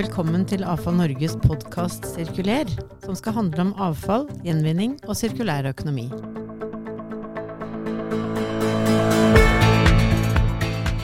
velkommen 0.00 0.46
til 0.48 0.62
Avfall 0.64 0.94
Norges 0.96 1.34
podkast 1.42 2.06
Sirkuler, 2.08 2.68
som 3.02 3.16
skal 3.18 3.34
handle 3.36 3.66
om 3.66 3.70
avfall, 3.84 4.22
gjenvinning 4.46 4.94
og 5.04 5.16
sirkulær 5.18 5.66
økonomi. 5.68 6.06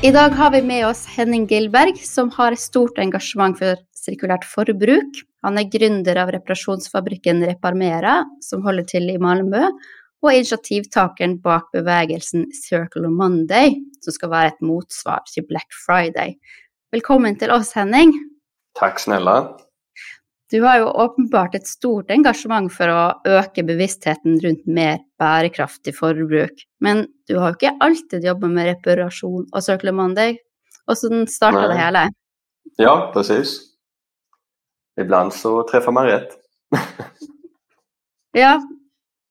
I 0.00 0.12
dag 0.14 0.32
har 0.38 0.54
vi 0.54 0.62
med 0.64 0.86
oss 0.88 1.02
Henning 1.12 1.44
Gilberg, 1.50 1.98
som 2.00 2.30
har 2.38 2.56
stort 2.56 2.96
engasjement 3.02 3.58
for 3.58 3.82
sirkulært 3.98 4.46
forbruk. 4.48 5.20
Han 5.44 5.60
er 5.60 5.68
gründer 5.74 6.22
av 6.22 6.32
reparasjonsfabrikken 6.32 7.42
Reparmera, 7.50 8.22
som 8.40 8.64
holder 8.64 8.86
til 8.94 9.10
i 9.12 9.18
Malmö, 9.20 9.66
og 10.24 10.30
initiativtakeren 10.30 11.36
bak 11.44 11.68
bevegelsen 11.76 12.48
Circle 12.62 13.12
Monday, 13.12 13.74
som 14.00 14.16
skal 14.16 14.32
være 14.32 14.54
et 14.54 14.64
motsvar 14.64 15.26
til 15.28 15.44
Black 15.50 15.68
Friday. 15.84 16.38
Velkommen 16.96 17.36
til 17.36 17.52
oss, 17.52 17.74
Henning. 17.76 18.14
Tack 18.78 19.00
snälla. 19.00 19.56
Du 20.50 20.62
har 20.62 20.78
jo 20.78 20.86
åpenbart 20.86 21.54
et 21.54 21.66
stort 21.66 22.10
engasjement 22.14 22.70
for 22.70 22.92
å 22.92 23.00
øke 23.26 23.64
bevisstheten 23.66 24.36
rundt 24.44 24.66
mer 24.70 25.00
bærekraftig 25.18 25.96
forbruk, 25.96 26.62
men 26.84 27.06
du 27.26 27.34
har 27.40 27.50
jo 27.50 27.56
ikke 27.56 27.72
alltid 27.82 28.26
jobba 28.28 28.50
med 28.52 28.68
reparasjon 28.70 29.48
og 29.48 29.64
Circle 29.64 29.94
Monday. 29.96 30.36
Hvordan 30.86 31.26
starta 31.26 31.64
det 31.72 31.80
hele? 31.80 32.04
Ja, 32.78 33.10
precis. 33.14 33.56
Ibland 35.00 35.34
så 35.34 35.62
träffar 35.66 35.92
man 35.92 36.06
rätt. 36.06 36.38
ja, 38.32 38.60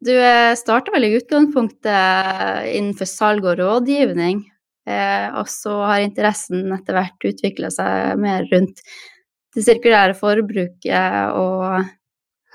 du 0.05 0.13
starta 0.57 0.91
vel 0.91 1.07
i 1.07 1.15
utgangspunktet 1.15 2.75
innenfor 2.75 3.07
salg 3.07 3.47
og 3.47 3.55
rådgivning, 3.63 4.43
eh, 4.89 5.31
og 5.31 5.47
så 5.49 5.79
har 5.93 6.03
interessen 6.03 6.67
etter 6.75 6.99
hvert 6.99 7.29
utvikla 7.31 7.71
seg 7.71 8.19
mer 8.19 8.43
rundt 8.51 8.83
det 9.55 9.61
sirkulära 9.61 10.13
forbruket 10.13 11.33
och 11.33 11.85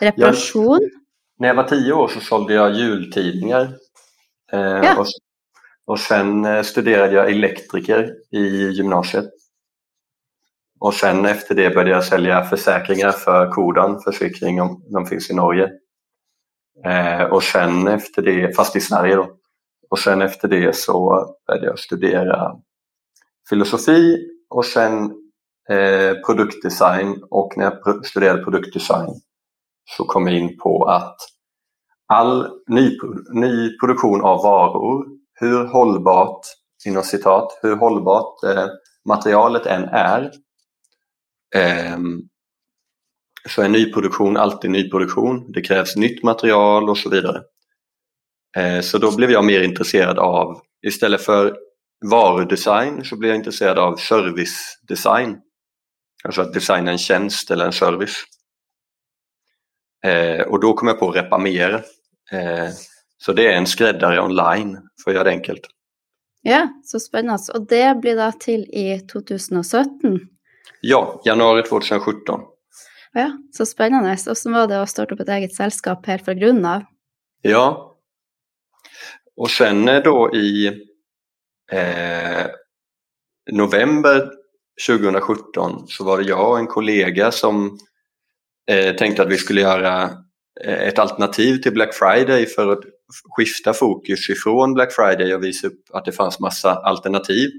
reparation. 0.00 0.78
Jag, 0.80 0.90
när 1.38 1.48
jag 1.48 1.54
var 1.54 1.64
tio 1.64 1.92
år 1.92 2.08
så 2.08 2.20
sålde 2.20 2.54
jag 2.54 2.74
jultidningar. 2.74 3.62
Eh, 4.52 4.60
ja. 4.60 5.00
och, 5.00 5.06
och 5.84 5.98
sen 5.98 6.44
eh, 6.44 6.62
studerade 6.62 7.14
jag 7.14 7.30
elektriker 7.30 8.14
i 8.30 8.68
gymnasiet. 8.68 9.30
Och 10.80 10.94
sen 10.94 11.26
efter 11.26 11.54
det 11.54 11.70
började 11.70 11.90
jag 11.90 12.04
sälja 12.04 12.44
försäkringar 12.44 13.12
för 13.12 13.50
Kodan 13.50 14.00
försäkring, 14.00 14.62
om 14.62 14.82
de 14.92 15.06
finns 15.06 15.30
i 15.30 15.34
Norge. 15.34 15.70
Eh, 16.86 17.22
och 17.22 17.42
sen 17.42 17.88
efter 17.88 18.22
det, 18.22 18.56
fast 18.56 18.76
i 18.76 18.80
Sverige 18.80 19.16
då. 19.16 19.36
Och 19.90 19.98
sen 19.98 20.22
efter 20.22 20.48
det 20.48 20.76
så 20.76 21.26
började 21.46 21.66
jag 21.66 21.78
studera 21.78 22.56
filosofi 23.48 24.28
och 24.48 24.64
sen 24.64 25.19
eh, 25.70 26.14
produktdesign 26.26 27.22
och 27.30 27.52
när 27.56 27.64
jag 27.64 28.06
studerade 28.06 28.44
produktdesign 28.44 29.20
så 29.96 30.04
kom 30.04 30.26
jag 30.26 30.36
in 30.36 30.58
på 30.58 30.84
att 30.84 31.16
all 32.06 32.48
ny, 32.68 32.98
ny 33.32 33.78
produktion 33.78 34.22
av 34.22 34.42
varor, 34.42 35.06
hur 35.40 35.64
hållbart, 35.64 36.40
inom 36.86 37.02
citat, 37.02 37.58
hur 37.62 37.76
hållbart 37.76 38.44
eh, 38.44 38.66
materialet 39.08 39.66
än 39.66 39.84
är, 39.84 40.30
eh, 41.54 41.98
så 43.48 43.62
är 43.62 43.68
nyproduktion 43.68 44.36
alltid 44.36 44.70
nyproduktion. 44.70 45.52
Det 45.52 45.62
krävs 45.62 45.96
nytt 45.96 46.22
material 46.22 46.90
och 46.90 46.98
så 46.98 47.10
vidare. 47.10 47.42
Eh, 48.56 48.80
så 48.80 48.98
då 48.98 49.16
blev 49.16 49.30
jag 49.30 49.44
mer 49.44 49.62
intresserad 49.62 50.18
av, 50.18 50.60
istället 50.86 51.20
för 51.20 51.56
varudesign 52.10 53.04
så 53.04 53.16
blev 53.16 53.28
jag 53.28 53.38
intresserad 53.38 53.78
av 53.78 53.96
servicedesign. 53.96 55.38
Alltså 56.24 56.42
att 56.42 56.52
designa 56.52 56.90
en 56.90 56.98
tjänst 56.98 57.50
eller 57.50 57.66
en 57.66 57.72
service. 57.72 58.24
Eh, 60.04 60.40
och 60.40 60.60
då 60.60 60.72
kom 60.72 60.88
jag 60.88 60.98
på 60.98 61.10
Repamera. 61.10 61.74
Eh, 62.32 62.68
så 63.18 63.32
det 63.32 63.52
är 63.52 63.56
en 63.56 63.66
skräddare 63.66 64.20
online, 64.20 64.78
för 65.04 65.10
att 65.10 65.14
göra 65.14 65.24
det 65.24 65.30
enkelt. 65.30 65.66
Ja, 66.42 66.68
så 66.84 67.00
spännande. 67.00 67.52
Och 67.54 67.66
det 67.66 68.00
blir 68.00 68.16
då 68.16 68.32
till 68.40 68.60
i 68.60 69.00
2017? 69.12 70.20
Ja, 70.80 71.22
januari 71.24 71.62
2017. 71.62 72.40
Ja, 73.12 73.38
så 73.52 73.66
spännande. 73.66 74.16
Och 74.30 74.38
så 74.38 74.50
var 74.52 74.68
det 74.68 74.82
att 74.82 74.90
starta 74.90 75.14
upp 75.14 75.20
ett 75.20 75.28
eget 75.28 75.54
sällskap 75.54 76.06
helt 76.06 76.24
från 76.24 76.38
grunden? 76.38 76.84
Ja. 77.42 77.96
Och 79.36 79.50
sen 79.50 79.86
då 79.86 80.34
i 80.34 80.66
eh, 81.72 82.46
november 83.52 84.39
2017 84.86 85.84
så 85.88 86.04
var 86.04 86.18
det 86.18 86.24
jag 86.24 86.50
och 86.50 86.58
en 86.58 86.66
kollega 86.66 87.32
som 87.32 87.78
eh, 88.70 88.96
tänkte 88.96 89.22
att 89.22 89.28
vi 89.28 89.36
skulle 89.36 89.60
göra 89.60 90.02
eh, 90.64 90.82
ett 90.82 90.98
alternativ 90.98 91.56
till 91.56 91.72
Black 91.72 91.94
Friday 91.94 92.46
för 92.46 92.72
att 92.72 92.80
skifta 93.36 93.72
fokus 93.72 94.30
ifrån 94.30 94.74
Black 94.74 94.92
Friday 94.92 95.34
och 95.34 95.44
visa 95.44 95.66
upp 95.66 95.80
att 95.92 96.04
det 96.04 96.12
fanns 96.12 96.40
massa 96.40 96.74
alternativ. 96.74 97.50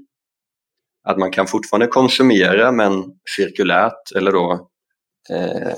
Att 1.03 1.17
man 1.17 1.31
kan 1.31 1.47
fortfarande 1.47 1.87
konsumera 1.87 2.71
men 2.71 3.03
cirkulärt 3.35 4.11
eller 4.15 4.31
då 4.31 4.69
eh, 5.29 5.73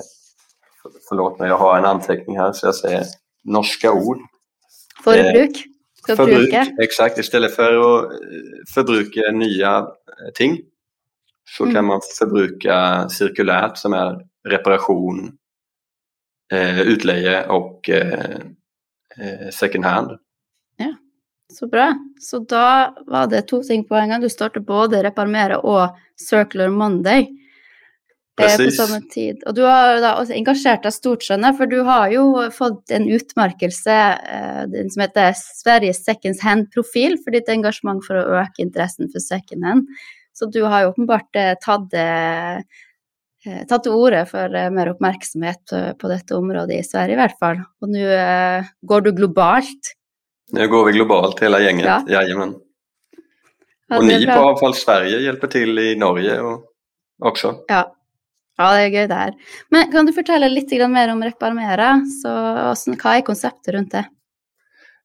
Förlåt 1.10 1.40
mig, 1.40 1.50
jag 1.50 1.58
har 1.58 1.78
en 1.78 1.86
anteckning 1.86 2.38
här 2.38 2.54
så 2.54 2.68
jag 2.68 2.76
säger 2.76 3.04
norska 3.44 3.92
ord. 3.92 4.18
Förbruk. 6.08 6.54
Eh, 6.54 6.68
exakt. 6.82 7.18
Istället 7.18 7.56
för 7.56 7.74
att 7.74 8.04
eh, 8.04 8.10
förbruka 8.74 9.22
nya 9.32 9.88
ting 10.34 10.58
så 11.46 11.64
mm. 11.64 11.76
kan 11.76 11.86
man 11.86 12.02
förbruka 12.20 13.10
cirkulärt 13.10 13.78
som 13.78 13.94
är 13.94 14.16
reparation, 14.50 15.38
eh, 16.52 16.82
utleje 16.82 17.48
och 17.48 17.90
eh, 17.90 18.36
eh, 19.20 19.50
second 19.52 19.86
hand. 19.86 20.12
Ja, 20.78 20.96
så 21.54 21.68
bra. 21.68 21.94
Så 22.20 22.40
då 22.40 22.96
var 23.06 23.28
det 23.28 23.42
två 23.42 23.64
ting 23.64 23.88
på 23.88 23.96
en 23.96 24.10
gång. 24.10 24.22
Du 24.22 24.30
startade 24.30 24.66
både 24.66 25.04
Reparmera 25.04 25.60
och 25.60 25.98
Circular 26.30 26.70
Monday 26.70 27.30
Precis. 28.38 28.78
på 28.78 28.86
samma 28.86 29.02
tid. 29.02 29.44
Och 29.44 29.54
du 29.54 29.62
har 29.62 30.00
da 30.02 30.16
også 30.18 30.34
engasjert 30.34 30.86
deg 30.86 30.96
stort, 30.96 31.26
skjønner 31.26 31.54
för 31.58 31.70
du 31.70 31.80
har 31.86 32.10
ju 32.10 32.24
fått 32.52 32.92
en 32.92 33.06
utmärkelse 33.10 33.98
eh, 34.34 34.64
som 34.90 35.04
heter 35.06 35.34
Sveriges 35.38 36.04
second 36.06 36.42
hand-profil 36.42 37.18
för 37.24 37.32
ditt 37.32 37.50
engagemang 37.50 38.02
för 38.08 38.16
att 38.16 38.28
öka 38.28 38.66
intressen 38.66 39.10
för 39.14 39.20
second 39.20 39.66
hand. 39.66 39.88
Så 40.34 40.46
du 40.46 40.62
har 40.62 40.82
ju 40.82 40.86
uppenbart 40.86 41.36
eh, 41.36 41.54
tatt, 41.62 41.94
eh, 41.94 42.58
eh, 43.46 43.64
tatt 43.70 43.84
til 43.84 43.94
orde 43.94 44.26
for 44.26 44.56
mer 44.74 44.94
uppmärksamhet 44.94 45.74
på 46.00 46.08
detta 46.08 46.38
område 46.38 46.78
i 46.78 46.84
Sverige 46.84 47.16
i 47.16 47.20
alla 47.20 47.40
fall. 47.40 47.62
Och 47.82 47.90
nu 47.90 48.08
går 48.82 49.02
du 49.02 49.12
globalt. 49.12 49.94
Nu 50.52 50.68
går 50.68 50.86
vi 50.86 50.92
globalt 50.92 51.40
hela 51.40 51.60
gänget, 51.60 51.86
ja. 51.86 52.06
jajamän. 52.10 52.56
Ja, 53.88 53.98
och 53.98 54.06
ni 54.06 54.26
på 54.26 54.32
Avfall 54.32 54.74
Sverige 54.74 55.20
hjälper 55.20 55.48
till 55.48 55.80
i 55.80 55.96
Norge 55.96 56.40
och 56.40 56.64
också. 57.24 57.56
Ja. 57.68 57.96
ja, 58.58 58.74
det 58.74 58.82
är 58.82 58.88
gøy 58.88 59.08
det 59.08 59.14
här. 59.14 59.34
Men 59.70 59.92
kan 59.92 60.06
du 60.06 60.12
berätta 60.12 60.48
lite 60.48 60.88
mer 60.88 61.12
om 61.12 61.24
Reparmera? 61.24 62.02
Så, 62.24 62.30
vad 63.04 63.16
är 63.16 63.22
konceptet 63.22 63.74
runt 63.74 63.92
det? 63.92 64.06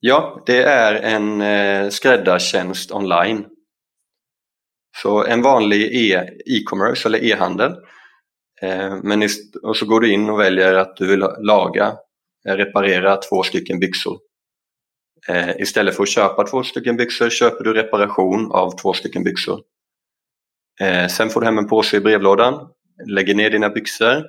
Ja, 0.00 0.42
det 0.46 0.62
är 0.62 0.94
en 0.94 1.40
eh, 1.40 1.88
skräddartjänst 1.88 2.92
online 2.92 3.46
så 5.02 5.24
en 5.24 5.42
vanlig 5.42 6.10
e- 6.12 6.30
e-commerce 6.46 7.08
eller 7.08 7.24
e-handel. 7.24 7.72
Eh, 8.62 8.96
men 9.02 9.28
och 9.62 9.76
så 9.76 9.86
går 9.86 10.00
du 10.00 10.12
in 10.12 10.30
och 10.30 10.40
väljer 10.40 10.74
att 10.74 10.96
du 10.96 11.06
vill 11.06 11.26
laga, 11.40 11.96
eh, 12.48 12.54
reparera 12.54 13.16
två 13.16 13.42
stycken 13.42 13.78
byxor. 13.78 14.18
Eh, 15.28 15.60
istället 15.60 15.96
för 15.96 16.02
att 16.02 16.08
köpa 16.08 16.46
två 16.46 16.62
stycken 16.62 16.96
byxor 16.96 17.30
köper 17.30 17.64
du 17.64 17.74
reparation 17.74 18.52
av 18.52 18.76
två 18.76 18.92
stycken 18.92 19.24
byxor. 19.24 19.60
Sen 21.10 21.30
får 21.30 21.40
du 21.40 21.46
hem 21.46 21.58
en 21.58 21.68
påse 21.68 21.96
i 21.96 22.00
brevlådan, 22.00 22.68
lägger 23.06 23.34
ner 23.34 23.50
dina 23.50 23.68
byxor, 23.68 24.26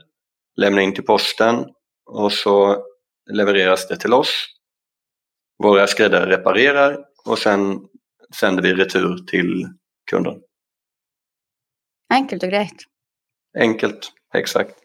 lämnar 0.58 0.82
in 0.82 0.94
till 0.94 1.04
posten 1.04 1.66
och 2.06 2.34
så 2.34 2.84
levereras 3.32 3.88
det 3.88 3.98
till 3.98 4.14
oss. 4.14 4.46
Våra 5.64 5.88
skräddare 5.88 6.30
reparerar 6.30 6.98
och 7.26 7.40
sen 7.40 7.80
sänder 8.40 8.64
vi 8.64 8.74
retur 8.74 9.18
till 9.28 9.68
kunden. 10.12 10.42
Enkelt 12.10 12.44
och 12.44 12.50
greit. 12.50 12.84
Enkelt, 13.60 14.12
exakt. 14.34 14.76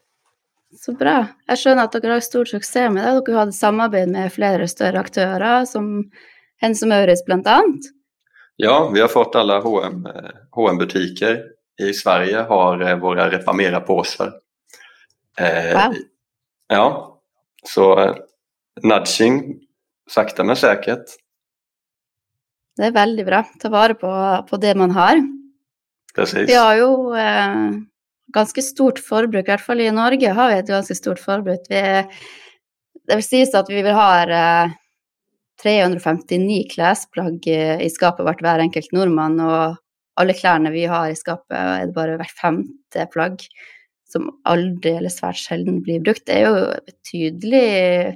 Så 0.77 0.93
bra. 0.93 1.27
Jag 1.47 1.59
skjønner 1.59 1.85
att 1.85 2.03
ni 2.03 2.09
har 2.09 2.21
stor 2.21 2.45
succé 2.45 2.91
med 2.91 3.05
det. 3.05 3.21
Dere 3.27 3.37
har 3.37 3.47
hatt 3.47 3.55
samarbeid 3.55 4.09
med 4.09 4.33
flera 4.33 4.69
större 4.69 4.99
aktörer, 4.99 5.65
som 5.65 6.11
Mauritz 6.87 7.25
bland 7.25 7.47
annat. 7.47 7.81
Ja, 8.57 8.91
vi 8.95 9.01
har 9.01 9.09
fått 9.09 9.35
alla 9.35 9.61
H&M, 9.61 10.07
H&M 10.51 10.79
butiker 10.79 11.43
i 11.81 11.93
Sverige 11.93 12.39
har 12.39 12.81
eh, 12.81 12.99
våra 12.99 13.31
Repamera-påsar. 13.31 14.33
Eh, 15.39 15.87
wow. 15.87 15.95
Ja, 16.69 17.21
så 17.65 18.01
eh, 18.01 18.15
nudging, 18.83 19.61
sakta 20.11 20.45
men 20.45 20.57
säkert. 20.57 21.05
Det 22.77 22.83
är 22.83 22.93
väldigt 22.93 23.27
bra. 23.27 23.45
Ta 23.61 23.69
vara 23.69 23.95
på, 23.95 24.47
på 24.51 24.57
det 24.57 24.75
man 24.75 24.91
har. 24.91 25.34
Precis. 26.15 26.49
Vi 26.49 26.55
har 26.55 26.77
ju 26.77 27.17
eh, 27.19 27.71
ganske 28.35 28.63
stort 28.63 28.99
forbruk. 28.99 29.49
I 29.49 29.53
hvert 29.53 29.67
fall 29.67 29.83
i 29.83 29.91
Norge 29.91 30.33
har 30.37 30.51
vi 30.51 30.59
et 30.61 30.71
ganske 30.71 30.95
stort 30.95 31.21
forbruk. 31.23 31.67
Vi, 31.71 31.83
det 33.05 33.19
vil 33.19 33.27
sies 33.27 33.55
at 33.59 33.71
vi 33.71 33.83
vil 33.83 33.97
ha 33.97 34.09
eh, 34.23 34.75
359 35.63 36.61
klesplagg 36.75 37.49
eh, 37.51 37.83
i 37.83 37.91
skapet 37.91 38.27
vårt, 38.27 38.43
hver 38.45 38.63
enkelt 38.63 38.95
nordmann. 38.95 39.41
Og 39.43 39.81
alle 40.21 40.37
klærne 40.39 40.71
vi 40.75 40.87
har 40.91 41.11
i 41.11 41.19
skapet, 41.19 41.57
er 41.59 41.89
det 41.89 41.97
bare 41.97 42.19
hvert 42.21 42.39
femte 42.39 43.09
plagg 43.11 43.43
som 44.15 44.29
aldri 44.47 44.93
eller 45.01 45.11
svært 45.11 45.41
sjelden 45.41 45.81
blir 45.83 46.03
brukt. 46.05 46.23
Det 46.29 46.39
er 46.39 46.47
jo 46.47 46.67
betydelig 46.87 48.15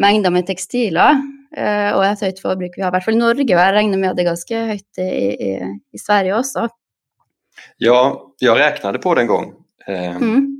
mengder 0.00 0.32
med 0.32 0.48
tekstiler 0.48 1.16
och 1.50 1.96
og 1.98 2.04
et 2.06 2.20
høyt 2.22 2.40
forbruk 2.40 2.76
vi 2.76 2.82
har, 2.82 2.90
i 2.90 2.94
hvert 2.94 3.04
fall 3.04 3.16
i 3.16 3.18
Norge. 3.18 3.42
Og 3.42 3.58
jeg 3.58 3.74
regner 3.74 3.98
med 3.98 4.10
at 4.10 4.16
det 4.16 4.22
er 4.22 4.30
ganske 4.30 4.60
høyt 4.68 5.00
i, 5.02 5.08
i, 5.34 5.50
i 5.92 5.98
Sverige 5.98 6.36
også. 6.36 6.68
Ja, 7.76 8.34
jag 8.38 8.58
räknade 8.58 8.98
på 8.98 9.14
det 9.14 9.20
en 9.20 9.26
gång. 9.26 9.54
Eh, 9.86 10.16
mm. 10.16 10.56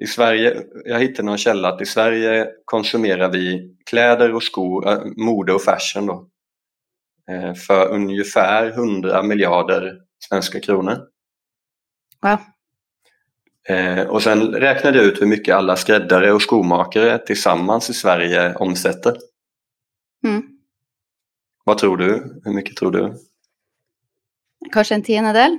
I 0.00 0.06
Sverige, 0.06 0.62
jag 0.84 1.00
hittade 1.00 1.22
någon 1.22 1.38
källa 1.38 1.68
att 1.68 1.82
i 1.82 1.86
Sverige 1.86 2.48
konsumerar 2.64 3.32
vi 3.32 3.74
kläder 3.86 4.34
och 4.34 4.42
skor, 4.42 4.88
äh, 4.88 4.98
mode 5.16 5.52
och 5.52 5.62
fashion 5.62 6.06
då, 6.06 6.28
eh, 7.30 7.54
för 7.54 7.88
ungefär 7.88 8.70
100 8.70 9.22
miljarder 9.22 9.98
svenska 10.28 10.60
kronor. 10.60 10.98
Ja. 12.20 12.40
Eh, 13.68 14.06
och 14.06 14.22
sen 14.22 14.52
räknade 14.52 14.98
jag 14.98 15.06
ut 15.06 15.22
hur 15.22 15.26
mycket 15.26 15.54
alla 15.54 15.76
skräddare 15.76 16.32
och 16.32 16.42
skomakare 16.42 17.18
tillsammans 17.18 17.90
i 17.90 17.94
Sverige 17.94 18.54
omsätter. 18.54 19.16
Mm. 20.24 20.42
Vad 21.64 21.78
tror 21.78 21.96
du? 21.96 22.40
Hur 22.44 22.52
mycket 22.52 22.76
tror 22.76 22.90
du? 22.90 23.14
Kanske 24.72 24.94
en 24.94 25.02
tiondel? 25.02 25.58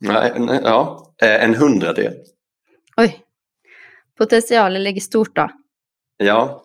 Nej, 0.00 0.32
nej, 0.36 0.60
ja, 0.64 1.12
eh, 1.22 1.44
en 1.44 1.54
hundradel. 1.54 2.14
Oj. 2.96 3.24
Potentialen 4.18 4.82
ligger 4.82 5.00
stort 5.00 5.36
då. 5.36 5.50
Ja, 6.16 6.64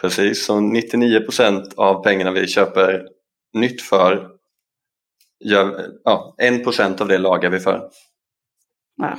precis. 0.00 0.44
Så 0.44 0.60
99 0.60 1.20
procent 1.20 1.74
av 1.74 2.02
pengarna 2.02 2.30
vi 2.30 2.46
köper 2.46 3.08
nytt 3.52 3.82
för, 3.82 4.30
gör, 5.44 5.90
ja, 6.04 6.34
1 6.38 6.64
procent 6.64 7.00
av 7.00 7.08
det 7.08 7.18
lagar 7.18 7.50
vi 7.50 7.60
för. 7.60 7.90
Ja. 8.96 9.18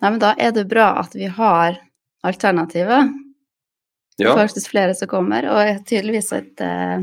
ja, 0.00 0.10
men 0.10 0.18
da 0.18 0.34
er 0.38 0.52
det 0.52 0.64
bra 0.64 0.88
at 0.98 1.14
vi 1.14 1.26
har 1.26 1.76
alternativer. 2.22 3.08
Ja. 4.16 4.24
Det 4.24 4.32
er 4.32 4.36
faktisk 4.46 4.70
flere 4.70 4.94
som 4.94 5.08
kommer, 5.08 5.46
og 5.50 5.86
tydeligvis 5.86 6.32
et 6.32 6.60
eh, 6.60 7.02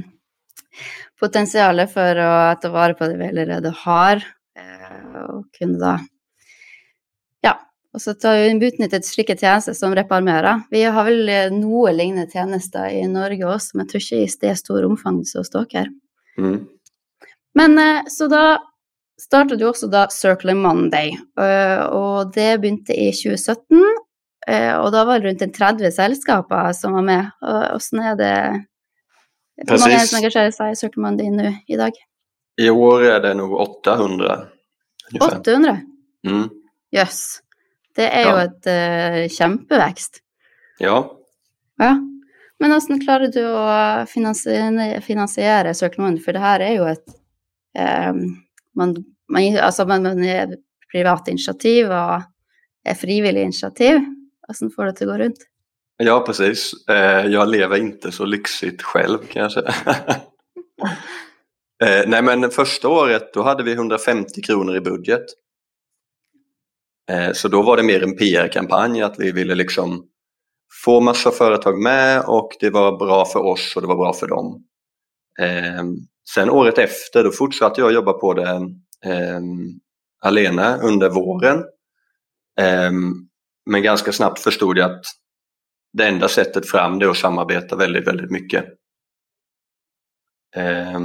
potensial 1.22 1.84
for 1.92 2.22
å 2.24 2.32
ta 2.62 2.72
vare 2.74 2.98
på 2.98 3.08
det 3.10 3.20
vi 3.20 3.30
allerede 3.30 3.74
har, 3.84 4.24
eh, 4.58 5.20
og 5.28 5.46
kunne 5.58 5.80
da 5.82 6.00
Ja. 7.44 7.56
Og 7.94 8.02
så 8.02 8.14
tar 8.14 8.38
vi 8.38 8.68
utnyttet 8.68 9.06
slike 9.06 9.38
tjenester 9.38 9.74
som 9.74 9.96
reparmerer. 9.96 10.66
Vi 10.72 10.84
har 10.84 11.06
vel 11.06 11.30
eh, 11.30 11.50
noe 11.50 11.92
lignende 11.92 12.30
tjenester 12.32 12.90
i 12.90 13.06
Norge 13.08 13.46
også, 13.46 13.76
men 13.76 13.86
jeg 13.86 13.92
tror 13.92 14.02
ikke 14.02 14.22
i 14.22 14.36
det 14.48 14.58
store 14.58 14.90
omfang 14.90 15.24
som 15.26 15.42
hos 15.42 15.50
dere. 15.50 15.88
Mm. 16.38 16.68
Men 17.56 17.80
eh, 17.80 18.04
så 18.08 18.28
da 18.32 18.60
startet 19.20 19.62
jo 19.62 19.70
også 19.70 19.90
da 19.92 20.08
Circle 20.10 20.56
Monday, 20.58 21.12
og 21.38 22.32
det 22.34 22.56
begynte 22.58 22.96
i 22.98 23.12
2017. 23.14 23.84
Eh, 24.50 24.74
og 24.74 24.90
da 24.94 25.04
var 25.06 25.22
det 25.22 25.30
rundt 25.30 25.54
30 25.54 25.94
selskaper 25.94 26.72
som 26.74 26.96
var 26.98 27.06
med. 27.06 27.30
Hvordan 27.42 28.06
er 28.10 28.16
det 28.18 28.36
Hvor 29.62 29.82
mange 29.82 29.96
er 29.96 30.04
det 30.04 30.10
som 30.10 30.20
engasjerer 30.22 30.54
seg 30.56 30.74
i 30.74 30.80
Circle 30.80 31.04
Monday 31.04 31.30
nå 31.34 31.52
i 31.70 31.78
dag? 31.80 31.98
I 32.62 32.70
år 32.70 33.06
er 33.16 33.20
det 33.24 33.34
nog 33.40 33.54
800. 33.60 34.38
Ungefär. 35.12 35.40
800? 35.40 35.82
Mm. 36.28 36.48
Yes. 36.96 37.42
Det 37.96 38.08
er 38.08 38.30
jo 38.30 38.38
et 38.42 38.70
uh, 38.72 39.20
kjempevekst. 39.36 40.22
Ja. 40.82 40.98
ja. 41.82 41.92
Men 42.62 42.76
hvordan 42.76 43.02
klarer 43.02 43.32
du 43.34 43.42
å 43.44 43.66
finansiere, 44.10 45.02
finansiere 45.06 45.74
Circle 45.78 46.06
Monday, 46.06 46.24
for 46.24 46.38
det 46.38 46.44
her 46.44 46.64
er 46.66 46.76
jo 46.78 46.88
et 46.92 47.06
um, 47.78 48.22
man, 48.78 48.96
man, 49.30 49.58
alltså 49.58 49.86
man, 49.86 50.04
man 50.04 50.24
är 50.24 50.58
privat 50.92 51.28
initiativ 51.28 51.92
och 51.92 52.22
är 52.84 52.94
frivillig 52.94 53.44
initiativ. 53.44 54.00
Hvordan 54.48 54.72
får 54.76 54.84
det 54.84 54.90
att 54.90 55.00
gå 55.00 55.18
runt? 55.18 55.48
Ja, 55.98 56.24
precis. 56.26 56.72
Eh, 56.90 57.26
jag 57.26 57.50
lever 57.50 57.78
inte 57.78 58.12
så 58.12 58.26
lyxigt 58.26 58.82
själv 58.82 59.18
kan 59.28 59.42
jag 59.42 59.52
säga. 59.52 59.74
Eh, 61.84 62.04
nej, 62.08 62.22
men 62.22 62.50
första 62.52 62.90
året 62.90 63.34
då 63.34 63.44
hade 63.44 63.64
vi 63.64 63.74
150 63.74 64.42
kronor 64.42 64.76
i 64.76 64.82
budget. 64.82 65.26
Eh, 67.12 67.32
så 67.34 67.48
då 67.48 67.62
var 67.62 67.78
det 67.78 67.84
mer 67.84 68.04
en 68.04 68.18
PR-kampanj 68.18 69.02
att 69.02 69.20
vi 69.20 69.32
ville 69.32 69.56
liksom 69.56 70.06
få 70.84 71.00
massa 71.00 71.32
företag 71.32 71.82
med 71.82 72.24
och 72.28 72.50
det 72.60 72.70
var 72.70 72.98
bra 72.98 73.26
för 73.26 73.40
oss 73.40 73.76
och 73.76 73.82
det 73.82 73.88
var 73.88 73.96
bra 73.96 74.14
för 74.14 74.28
dem. 74.28 74.66
Sen 76.34 76.50
året 76.50 76.78
efter 76.78 77.24
då 77.24 77.32
fortsatte 77.32 77.82
jag 77.82 77.94
jobba 77.94 78.14
på 78.14 78.34
det 78.34 78.50
eh, 79.06 79.40
alena 80.22 80.78
under 80.78 81.10
våren. 81.10 81.58
Eh, 82.60 82.92
men 83.66 83.84
ganska 83.84 84.12
snabbt 84.12 84.40
förstod 84.40 84.78
jag 84.78 84.92
att 84.92 85.06
det 85.94 86.08
enda 86.08 86.28
sättet 86.28 86.70
fram 86.70 87.00
det 87.00 87.06
är 87.06 87.10
att 87.10 87.18
samarbeta 87.18 87.76
väldigt, 87.76 88.08
väldigt 88.08 88.32
mycket. 88.32 88.66
Eh, 90.56 91.00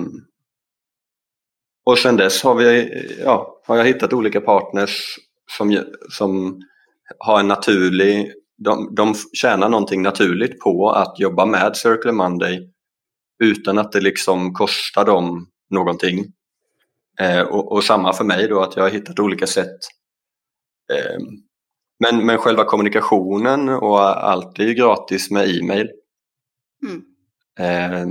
och 1.85 1.99
sen 1.99 2.17
dess 2.17 2.43
har, 2.43 2.55
vi, 2.55 2.91
ja, 3.25 3.61
har 3.65 3.77
jag 3.77 3.85
hittat 3.85 4.12
olika 4.12 4.41
partners 4.41 5.19
som, 5.50 5.85
som 6.11 6.62
har 7.19 7.41
en 7.41 7.49
naturlig, 7.49 8.33
de, 8.59 8.94
de 8.94 9.15
tjänar 9.33 9.69
någonting 9.69 10.03
naturligt 10.03 10.61
på 10.61 10.91
att 10.91 11.19
jobba 11.19 11.47
med 11.47 11.77
Circle 11.77 12.12
Monday 12.12 12.71
utan 13.38 13.79
att 13.79 13.93
det 13.93 14.00
liksom 14.00 14.55
kostar 14.55 15.05
dem 15.05 15.49
någonting. 15.71 16.33
Eh, 17.21 17.41
och, 17.41 17.73
och, 17.73 17.85
samma 17.85 18.12
för 18.12 18.25
mig 18.25 18.49
då 18.49 18.62
att 18.62 18.77
jag 18.77 18.83
har 18.83 18.91
hittat 18.91 19.19
olika 19.19 19.47
sätt. 19.47 19.79
Eh, 20.93 21.21
men, 21.98 22.26
men 22.26 22.38
själva 22.38 22.64
kommunikationen 22.64 23.68
och 23.68 24.28
allt 24.30 24.59
är 24.59 24.64
ju 24.64 24.75
gratis 24.75 25.30
med 25.30 25.49
e-mail. 25.49 25.90
Mm. 26.87 27.02
Eh, 27.59 28.06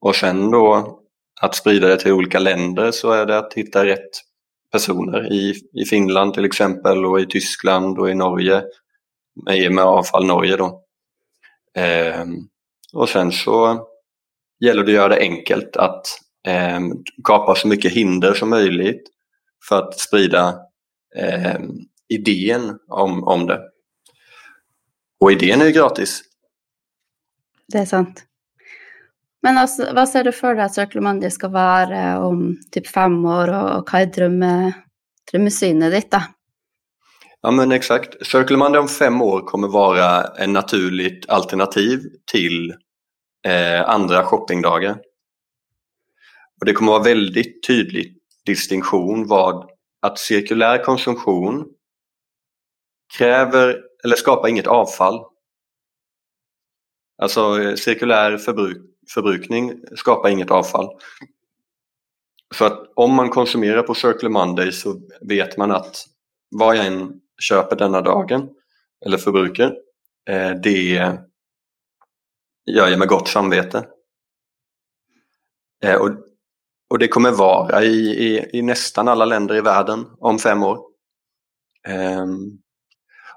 och 0.00 0.16
sen 0.16 0.50
då 0.50 0.96
att 1.40 1.54
sprida 1.54 1.88
det 1.88 1.96
till 1.96 2.12
olika 2.12 2.38
länder 2.38 2.90
så 2.90 3.10
är 3.12 3.26
det 3.26 3.38
att 3.38 3.54
hitta 3.54 3.84
rätt 3.84 4.10
personer 4.72 5.32
i, 5.32 5.54
i 5.82 5.84
Finland 5.84 6.34
till 6.34 6.44
exempel 6.44 7.04
och 7.04 7.20
i 7.20 7.26
Tyskland 7.26 7.98
och 7.98 8.10
i 8.10 8.14
Norge 8.14 8.62
med, 9.46 9.72
med 9.72 9.84
Avfall 9.84 10.26
Norge 10.26 10.56
då. 10.56 10.84
Eh, 11.76 12.24
och 12.92 13.08
sen 13.08 13.32
så 13.32 13.86
gäller 14.60 14.84
det 14.84 14.92
att 14.92 14.96
göra 14.96 15.08
det 15.08 15.20
enkelt 15.20 15.76
att 15.76 16.06
eh, 16.46 16.80
kapa 17.24 17.54
så 17.54 17.68
mycket 17.68 17.92
hinder 17.92 18.34
som 18.34 18.50
möjligt 18.50 19.02
för 19.68 19.78
att 19.78 19.98
sprida 19.98 20.58
eh, 21.16 21.60
idén 22.10 22.78
om, 22.88 23.24
om 23.24 23.46
det. 23.46 23.60
Och 25.20 25.32
idén 25.32 25.60
är 25.60 25.66
ju 25.66 25.72
gratis. 25.72 26.22
Det 27.72 27.78
är 27.78 27.86
sant. 27.86 28.24
Men 29.42 29.58
alltså, 29.58 29.94
vad 29.94 30.08
ser 30.08 30.24
du 30.24 30.32
för 30.32 30.54
dig 30.54 30.64
att 30.64 30.74
Circle 30.74 31.00
Monday 31.00 31.30
ska 31.30 31.48
vara 31.48 32.24
om 32.26 32.58
typ 32.70 32.86
fem 32.86 33.24
år 33.24 33.48
och, 33.48 33.78
och 33.78 33.92
vad 33.92 34.02
är 34.02 34.06
drömme, 34.06 34.72
drömmesynet 35.32 35.92
ditt 35.92 36.10
då? 36.10 36.22
Ja 37.42 37.50
men 37.50 37.72
exakt. 37.72 38.26
Circle 38.26 38.56
Monday 38.56 38.80
om 38.80 38.88
fem 38.88 39.22
år 39.22 39.40
kommer 39.40 39.68
vara 39.68 40.22
en 40.22 40.52
naturligt 40.52 41.28
alternativ 41.28 42.00
till 42.32 42.74
eh, 43.46 43.88
andra 43.88 44.24
shoppingdagar. 44.24 44.98
Och 46.60 46.66
det 46.66 46.72
kommer 46.72 46.92
vara 46.92 47.02
väldigt 47.02 47.66
tydlig 47.66 48.16
distinktion 48.46 49.26
vad 49.26 49.70
att 50.02 50.18
cirkulär 50.18 50.84
konsumtion 50.84 51.64
kräver 53.18 53.82
eller 54.04 54.16
skapar 54.16 54.48
inget 54.48 54.66
avfall. 54.66 55.24
Alltså 57.22 57.62
eh, 57.62 57.74
cirkulär 57.74 58.38
förbruk, 58.38 58.78
förbrukning 59.14 59.82
skapar 59.96 60.28
inget 60.28 60.50
avfall. 60.50 60.88
Så 62.54 62.64
att 62.64 62.92
om 62.94 63.14
man 63.14 63.30
konsumerar 63.30 63.82
på 63.82 63.94
Circle 63.94 64.28
Monday 64.28 64.72
så 64.72 65.00
vet 65.20 65.56
man 65.56 65.70
att 65.70 66.06
vad 66.50 66.76
jag 66.76 66.86
än 66.86 67.20
köper 67.40 67.76
denna 67.76 68.00
dagen 68.00 68.48
eller 69.06 69.18
förbrukar, 69.18 69.76
eh, 70.28 70.50
det 70.62 71.16
gör 72.66 72.88
jag 72.88 72.98
med 72.98 73.08
gott 73.08 73.28
samvete. 73.28 73.86
Eh, 75.84 75.94
och, 75.94 76.10
och 76.90 76.98
det 76.98 77.08
kommer 77.08 77.30
vara 77.30 77.82
i, 77.82 78.08
i, 78.08 78.50
i, 78.58 78.62
nästan 78.62 79.08
alla 79.08 79.24
länder 79.24 79.54
i 79.56 79.60
världen 79.60 80.06
om 80.18 80.38
fem 80.38 80.62
år. 80.62 80.78
Ehm, 81.88 82.58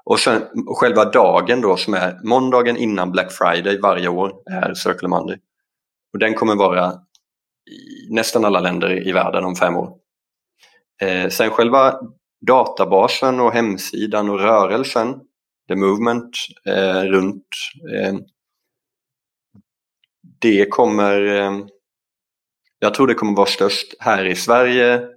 och 0.04 0.20
sen 0.20 0.42
själva 0.66 1.04
dagen 1.04 1.60
då 1.60 1.76
som 1.76 1.94
är 1.94 2.20
måndagen 2.24 2.76
innan 2.76 3.12
Black 3.12 3.32
Friday 3.32 3.80
varje 3.80 4.08
år 4.08 4.32
är 4.50 4.74
Circle 4.74 5.08
Monday. 5.08 5.38
Och 6.12 6.18
den 6.18 6.34
kommer 6.34 6.54
vara 6.54 6.92
i 7.70 8.14
nästan 8.14 8.44
alla 8.44 8.60
länder 8.60 9.08
i 9.08 9.12
världen 9.12 9.44
om 9.44 9.56
fem 9.56 9.76
år. 9.76 9.96
Eh, 11.02 11.28
sen 11.28 11.50
själva 11.50 12.00
databasen 12.46 13.40
och 13.40 13.52
hemsidan 13.52 14.30
och 14.30 14.40
rörelsen, 14.40 15.20
the 15.68 15.76
movement 15.76 16.36
eh, 16.66 17.02
runt, 17.02 17.46
eh, 17.94 18.14
det 20.40 20.66
kommer, 20.70 21.26
eh, 21.26 21.58
jag 22.78 22.94
tror 22.94 23.06
det 23.06 23.14
kommer 23.14 23.36
vara 23.36 23.46
störst 23.46 23.94
här 23.98 24.24
i 24.24 24.34
Sverige, 24.34 25.08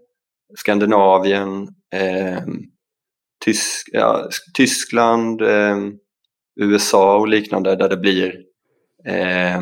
Skandinavien, 0.55 1.67
eh, 1.93 2.43
Tysk, 3.47 3.89
ja, 3.91 4.29
Tyskland, 4.53 5.41
eh, 5.41 5.77
USA 6.59 7.17
och 7.17 7.27
liknande 7.27 7.75
där 7.75 7.89
det 7.89 7.97
blir 7.97 8.35
eh, 9.05 9.61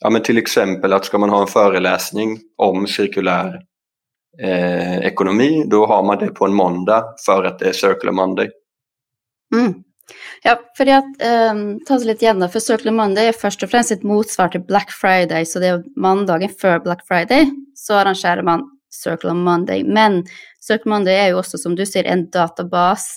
ja, 0.00 0.10
men 0.10 0.22
till 0.22 0.38
exempel 0.38 0.92
att 0.92 1.04
ska 1.04 1.18
man 1.18 1.30
ha 1.30 1.40
en 1.40 1.46
föreläsning 1.46 2.38
om 2.56 2.86
cirkulär 2.86 3.60
eh, 4.42 4.98
ekonomi, 4.98 5.64
då 5.66 5.86
har 5.86 6.02
man 6.02 6.18
det 6.18 6.26
på 6.26 6.44
en 6.44 6.54
måndag 6.54 7.04
för 7.26 7.44
att 7.44 7.58
det 7.58 7.68
är 7.68 7.72
Circular 7.72 8.12
Monday. 8.12 8.50
Mm. 9.54 9.74
Ja, 10.42 10.60
för 10.76 10.86
att 10.86 11.22
eh, 11.22 11.54
ta 11.86 11.94
oss 11.94 12.04
lite 12.04 12.24
igen 12.24 12.48
för 12.48 12.60
Circular 12.60 12.92
Monday 12.92 13.26
är 13.26 13.32
först 13.32 13.62
och 13.62 13.70
främst 13.70 13.90
ett 13.90 14.02
motsvar 14.02 14.48
till 14.48 14.60
Black 14.60 14.90
Friday, 14.90 15.46
så 15.46 15.58
det 15.58 15.66
är 15.66 16.00
måndagen 16.00 16.50
för 16.60 16.80
Black 16.80 17.06
Friday 17.08 17.50
så 17.74 17.94
arrangerar 17.94 18.42
man 18.42 18.79
Circular 18.90 19.34
Monday. 19.34 19.84
Men 19.84 20.24
Circular 20.60 20.96
Monday 20.96 21.14
är 21.14 21.26
ju 21.26 21.34
också 21.34 21.58
som 21.58 21.76
du 21.76 21.86
säger 21.86 22.12
en 22.12 22.30
databas 22.30 23.16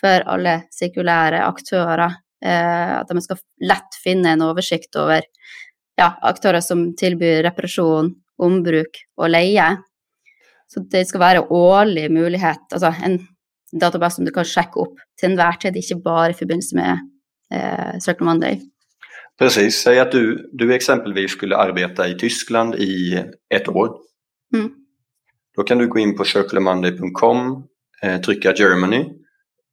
för 0.00 0.20
alla 0.20 0.60
cirkulära 0.70 1.44
aktörer. 1.44 2.12
Eh, 2.44 2.98
att 2.98 3.08
de 3.08 3.20
ska 3.20 3.36
lätt 3.64 3.94
finna 4.04 4.30
en 4.30 4.42
översikt 4.42 4.96
över 4.96 5.22
ja, 5.96 6.18
aktörer 6.22 6.60
som 6.60 6.96
tillbyr 6.96 7.42
reparation, 7.42 8.14
ombruk 8.36 8.90
och 9.16 9.30
leie. 9.30 9.76
Så 10.66 10.80
det 10.80 11.04
ska 11.04 11.18
vara 11.18 11.52
årlig 11.52 12.10
möjlighet, 12.10 12.72
alltså 12.72 12.94
en 13.04 13.18
databas 13.80 14.16
som 14.16 14.24
du 14.24 14.30
kan 14.30 14.44
checka 14.44 14.80
upp 14.80 14.94
till 15.20 15.30
enhver 15.30 15.52
tid, 15.52 15.76
inte 15.76 15.94
bara 15.94 16.30
i 16.30 16.34
förbindelse 16.34 16.76
med 16.76 16.98
eh, 17.54 17.98
Circle 17.98 18.24
Monday. 18.24 18.60
Precis, 19.38 19.82
säg 19.82 19.98
att 19.98 20.12
du, 20.12 20.50
du 20.52 20.74
exempelvis 20.74 21.30
skulle 21.30 21.56
arbeta 21.56 22.08
i 22.08 22.14
Tyskland 22.14 22.74
i 22.74 23.24
ett 23.54 23.68
år. 23.68 23.96
Mm. 24.54 24.70
Då 25.58 25.64
kan 25.64 25.78
du 25.78 25.88
gå 25.88 25.98
in 25.98 26.16
på 26.16 26.24
circularmonday.com, 26.24 27.66
eh, 28.02 28.20
trycka 28.20 28.54
Germany 28.54 28.98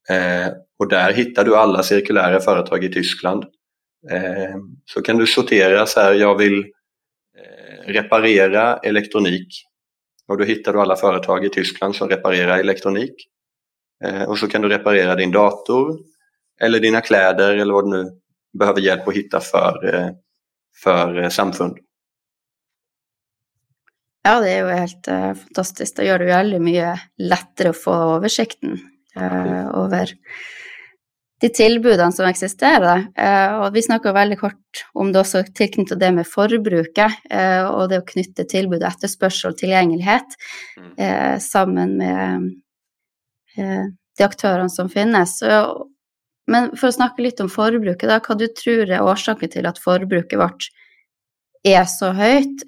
eh, 0.10 0.48
och 0.80 0.88
där 0.90 1.14
hittar 1.14 1.46
du 1.46 1.56
alla 1.56 1.84
cirkulära 1.84 2.40
företag 2.40 2.84
i 2.84 2.94
Tyskland. 2.94 3.44
Eh, 4.12 4.56
så 4.86 5.02
kan 5.02 5.18
du 5.18 5.28
sortera 5.28 5.86
så 5.86 6.00
här, 6.00 6.14
jag 6.14 6.38
vill 6.38 6.60
eh, 7.38 7.88
reparera 7.88 8.78
elektronik 8.78 9.48
och 10.28 10.38
då 10.38 10.44
hittar 10.44 10.74
du 10.74 10.82
alla 10.82 10.96
företag 10.96 11.46
i 11.46 11.50
Tyskland 11.50 11.96
som 11.96 12.10
reparerar 12.10 12.58
elektronik. 12.58 13.16
Eh, 14.04 14.24
och 14.24 14.40
så 14.40 14.48
kan 14.48 14.62
du 14.62 14.70
reparera 14.70 15.16
din 15.16 15.32
dator 15.32 16.00
eller 16.62 16.80
dina 16.80 17.02
kläder 17.02 17.58
eller 17.58 17.74
vad 17.74 17.92
du 17.92 17.98
nu 17.98 18.10
behöver 18.60 18.82
hjälp 18.82 19.08
att 19.08 19.16
hitta 19.16 19.40
för, 19.40 19.96
eh, 19.96 20.10
för 20.84 21.24
eh, 21.24 21.30
samfund. 21.30 21.78
Ja, 24.26 24.40
det 24.40 24.50
är 24.50 24.66
ju 24.66 24.72
helt 24.72 25.08
uh, 25.08 25.34
fantastiskt. 25.34 25.96
Det 25.96 26.06
gör 26.06 26.20
det 26.20 26.26
ju 26.26 26.32
väldigt 26.32 26.62
mycket 26.62 27.00
lättare 27.18 27.70
att 27.70 27.78
få 27.78 27.94
översikten 27.94 28.80
uh, 29.18 29.68
över 29.84 30.10
de 31.42 31.50
tilbudene 31.50 32.12
som 32.12 32.28
eksisterer. 32.30 33.08
Eh, 33.18 33.56
og 33.60 33.74
vi 33.76 33.84
snakka 33.84 34.14
veldig 34.16 34.38
kort 34.40 34.84
om 34.98 35.12
det 35.12 35.22
også 35.22 35.44
tilknyttet 35.56 36.00
det 36.00 36.12
med 36.16 36.28
forbruket, 36.28 37.20
eh, 37.30 37.66
og 37.66 37.90
det 37.92 38.02
å 38.02 38.08
knytte 38.08 38.48
tilbud 38.50 38.82
og 38.82 38.88
etterspørsel 38.90 39.52
og 39.52 39.60
tilgjengelighet 39.60 40.38
mm. 40.80 40.94
eh, 40.98 41.36
sammen 41.44 41.98
med 42.00 42.52
de 43.56 44.24
aktørene 44.26 44.72
som 44.72 44.90
finnes. 44.92 45.38
Men 46.52 46.66
for 46.76 46.90
å 46.90 46.96
snakke 46.96 47.24
litt 47.24 47.40
om 47.40 47.48
forbruket, 47.52 48.10
da, 48.10 48.18
hva 48.20 48.36
du 48.36 48.50
tror 48.52 48.90
er 48.90 49.04
årsaken 49.04 49.54
til 49.54 49.68
at 49.70 49.80
forbruket 49.80 50.36
vårt 50.40 50.68
er 51.64 51.88
så 51.88 52.12
høyt? 52.16 52.66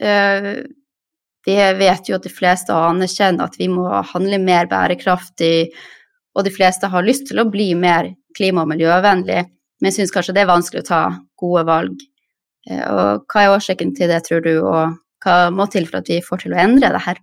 Vi 1.47 1.55
vet 1.55 2.09
jo 2.09 2.15
att 2.15 2.23
de 2.23 2.29
fleste 2.29 2.75
anerkjenner 2.75 3.47
at 3.47 3.53
vi 3.55 3.69
må 3.71 3.87
handle 4.09 4.35
mer 4.43 4.67
bærekraftig, 4.67 5.69
og 6.35 6.43
de 6.43 6.51
fleste 6.51 6.89
har 6.91 7.05
lyst 7.07 7.29
til 7.29 7.39
å 7.39 7.47
bli 7.47 7.69
mer 7.75 8.09
klima- 8.37 8.61
och 8.61 8.67
miljövänlig. 8.67 9.45
Men 9.79 9.91
syns 9.91 10.11
kanske 10.11 10.33
det 10.33 10.41
är 10.41 10.45
vanskligt 10.45 10.81
att 10.81 10.87
ta 10.87 11.13
goda 11.35 11.63
val. 11.63 11.89
Eh, 12.69 12.93
och 12.93 13.23
vad 13.33 13.43
är 13.43 13.57
orsaken 13.57 13.95
till 13.95 14.07
det 14.07 14.19
tror 14.19 14.41
du 14.41 14.61
och 14.61 14.89
vad 15.25 15.53
måste 15.53 15.71
till 15.71 15.87
för 15.87 15.97
att 15.97 16.09
vi 16.09 16.21
får 16.21 16.37
till 16.37 16.53
att 16.53 16.59
ändra 16.59 16.89
det 16.89 16.97
här? 16.97 17.17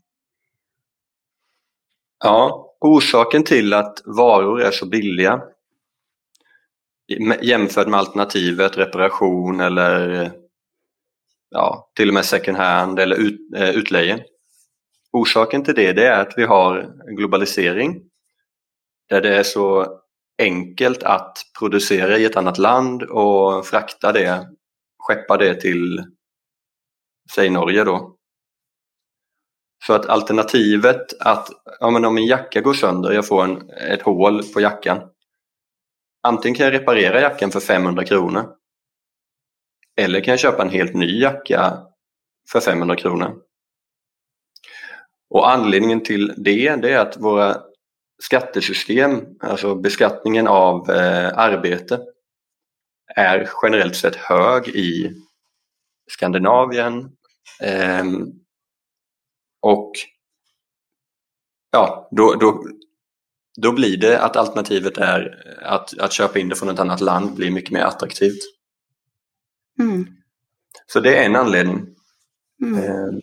Ja, 2.25 2.71
orsaken 2.81 3.45
till 3.45 3.73
att 3.73 4.03
varor 4.05 4.63
är 4.63 4.71
så 4.71 4.87
billiga 4.87 5.43
jämfört 7.43 7.89
med 7.89 8.01
alternativet 8.01 8.79
reparation 8.79 9.61
eller 9.61 10.33
ja, 11.51 11.91
till 11.97 12.09
och 12.09 12.15
med 12.15 12.25
second 12.25 12.57
hand 12.57 12.99
eller 12.99 13.17
ut, 13.17 13.55
eh, 13.57 13.71
utleje. 13.71 14.25
Orsaken 15.13 15.65
till 15.65 15.75
det, 15.75 15.93
det 15.93 16.07
är 16.07 16.21
att 16.21 16.35
vi 16.37 16.45
har 16.45 16.93
globalisering 17.17 18.03
där 19.09 19.21
det 19.21 19.37
är 19.37 19.43
så 19.43 19.99
enkelt 20.39 21.03
att 21.03 21.39
producera 21.59 22.19
i 22.19 22.25
ett 22.25 22.37
annat 22.37 22.59
land 22.59 23.03
och 23.03 23.67
frakta 23.67 24.13
det, 24.13 24.49
skeppa 24.99 25.37
det 25.37 25.61
till, 25.61 26.05
säg 27.35 27.51
Norge 27.51 27.85
då. 27.85 28.17
För 29.87 29.97
att 29.97 30.07
alternativet 30.07 31.21
att, 31.21 31.49
ja 31.81 31.91
men 31.91 32.05
om 32.05 32.15
min 32.15 32.27
jacka 32.27 32.61
går 32.61 32.75
sönder, 32.75 33.13
jag 33.13 33.27
får 33.27 33.45
en, 33.45 33.71
ett 33.71 34.03
hål 34.03 34.43
på 34.43 34.61
jackan. 34.61 35.11
Antingen 36.23 36.55
kan 36.55 36.65
jag 36.65 36.75
reparera 36.75 37.21
jackan 37.21 37.51
för 37.51 37.61
500 37.61 38.05
kronor. 38.05 38.55
Eller 39.97 40.21
kan 40.21 40.33
jag 40.33 40.41
köpa 40.41 40.63
en 40.63 40.71
helt 40.71 40.95
ny 40.95 41.21
jacka 41.21 41.87
för 42.53 42.61
500 42.61 42.97
kronor. 42.97 43.41
Och 45.31 45.51
anledningen 45.51 46.03
till 46.03 46.35
det, 46.37 46.77
det 46.77 46.93
är 46.93 46.99
att 46.99 47.17
våra 47.17 47.63
skattesystem, 48.23 49.25
alltså 49.41 49.75
beskattningen 49.75 50.47
av 50.47 50.91
eh, 50.91 51.39
arbete, 51.39 52.01
är 53.17 53.51
generellt 53.63 53.97
sett 53.97 54.17
hög 54.17 54.69
i 54.69 55.15
Skandinavien. 56.11 57.17
Eh, 57.63 58.05
och 59.61 59.93
ja, 61.71 62.09
då, 62.11 62.35
då, 62.35 62.65
då 63.57 63.73
blir 63.73 63.97
det 63.97 64.21
att 64.21 64.37
alternativet 64.37 64.99
är 64.99 65.45
att, 65.63 65.99
att 65.99 66.13
köpa 66.13 66.39
in 66.39 66.49
det 66.49 66.57
från 66.57 66.69
ett 66.69 66.81
annat 66.81 67.01
land 67.01 67.35
blir 67.35 67.51
mycket 67.51 67.73
mer 67.73 67.83
attraktivt. 67.83 68.41
Mm. 69.79 70.07
Så 70.87 71.01
det 71.01 71.19
är 71.19 71.27
en 71.27 71.37
anledning. 71.37 71.87
Mm. 72.63 72.85
Eh, 72.85 73.19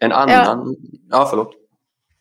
en 0.00 0.12
annan... 0.12 0.28
Ja, 0.30 0.74
ja 1.10 1.26
förlåt. 1.30 1.54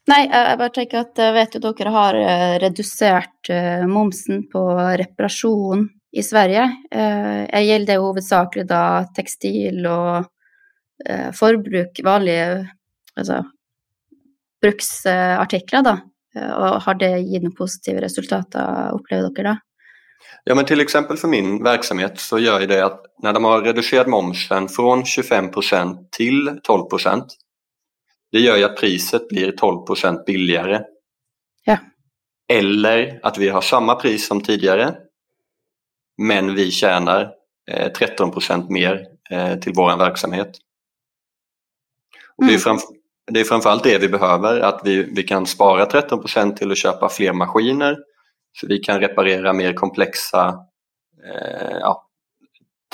Nej, 0.07 0.29
jag 0.33 0.57
bara 0.57 0.69
tänker 0.69 0.97
att 0.97 1.11
jag 1.15 1.33
vet 1.33 1.55
att 1.55 1.77
dere 1.77 1.89
har 1.89 2.15
eh, 2.15 2.59
reducerat 2.59 3.49
eh, 3.49 3.87
momsen 3.87 4.49
på 4.49 4.77
reparation 4.79 5.89
i 6.11 6.23
Sverige. 6.23 6.71
Jag 7.51 7.65
gäller 7.65 7.85
det 7.85 8.07
huvudsakligen 8.07 8.67
då 8.67 9.05
textil 9.15 9.87
och 9.87 10.25
förbruk, 11.33 11.99
vanliga 12.03 12.67
alltså, 13.15 13.45
bruksartiklar 14.61 15.81
då. 15.81 15.97
Och 16.35 16.81
har 16.81 16.93
det 16.93 17.19
givit 17.19 17.57
positiva 17.57 18.01
resultat, 18.01 18.55
upplever 18.91 19.29
dere 19.35 19.47
då? 19.47 19.57
Ja 20.43 20.55
men 20.55 20.65
till 20.65 20.79
exempel 20.79 21.17
för 21.17 21.27
min 21.27 21.63
verksamhet 21.63 22.19
så 22.19 22.39
gör 22.39 22.67
det 22.67 22.85
att 22.85 23.05
när 23.23 23.33
de 23.33 23.43
har 23.43 23.61
reducerat 23.61 24.07
momsen 24.07 24.69
från 24.69 25.03
25% 25.03 26.05
till 26.11 26.49
12% 26.67 27.23
det 28.31 28.39
gör 28.39 28.57
ju 28.57 28.63
att 28.63 28.77
priset 28.77 29.27
blir 29.29 29.51
12% 29.51 30.25
billigare. 30.25 30.81
Ja. 31.65 31.77
Eller 32.53 33.19
att 33.23 33.37
vi 33.37 33.49
har 33.49 33.61
samma 33.61 33.95
pris 33.95 34.27
som 34.27 34.41
tidigare 34.41 34.95
men 36.17 36.55
vi 36.55 36.71
tjänar 36.71 37.33
eh, 37.71 37.91
13% 37.91 38.69
mer 38.69 39.07
eh, 39.31 39.59
till 39.59 39.73
vår 39.75 39.97
verksamhet. 39.97 40.47
Mm. 40.47 40.55
det, 42.37 42.43
är 42.43 42.49
mm. 42.49 42.59
framf 42.59 42.81
det 43.31 43.39
är 43.39 43.43
framförallt 43.43 43.83
det 43.83 43.97
vi 43.97 44.09
behöver, 44.09 44.59
att 44.59 44.81
vi, 44.83 45.03
vi 45.03 45.23
kan 45.23 45.45
spara 45.45 45.85
13% 45.85 46.55
till 46.55 46.71
att 46.71 46.77
köpa 46.77 47.09
fler 47.09 47.33
maskiner 47.33 47.97
så 48.53 48.67
vi 48.67 48.79
kan 48.79 48.99
reparera 48.99 49.53
mer 49.53 49.73
komplexa 49.73 50.47
eh, 51.25 51.77
ja, 51.79 51.93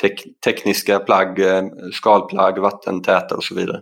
tek 0.02 0.24
tekniska 0.46 1.00
plagg, 1.00 1.40
eh, 1.40 1.64
skalplagg, 1.94 2.60
vattentäta 2.60 3.36
och 3.36 3.44
så 3.44 3.56
vidare. 3.56 3.82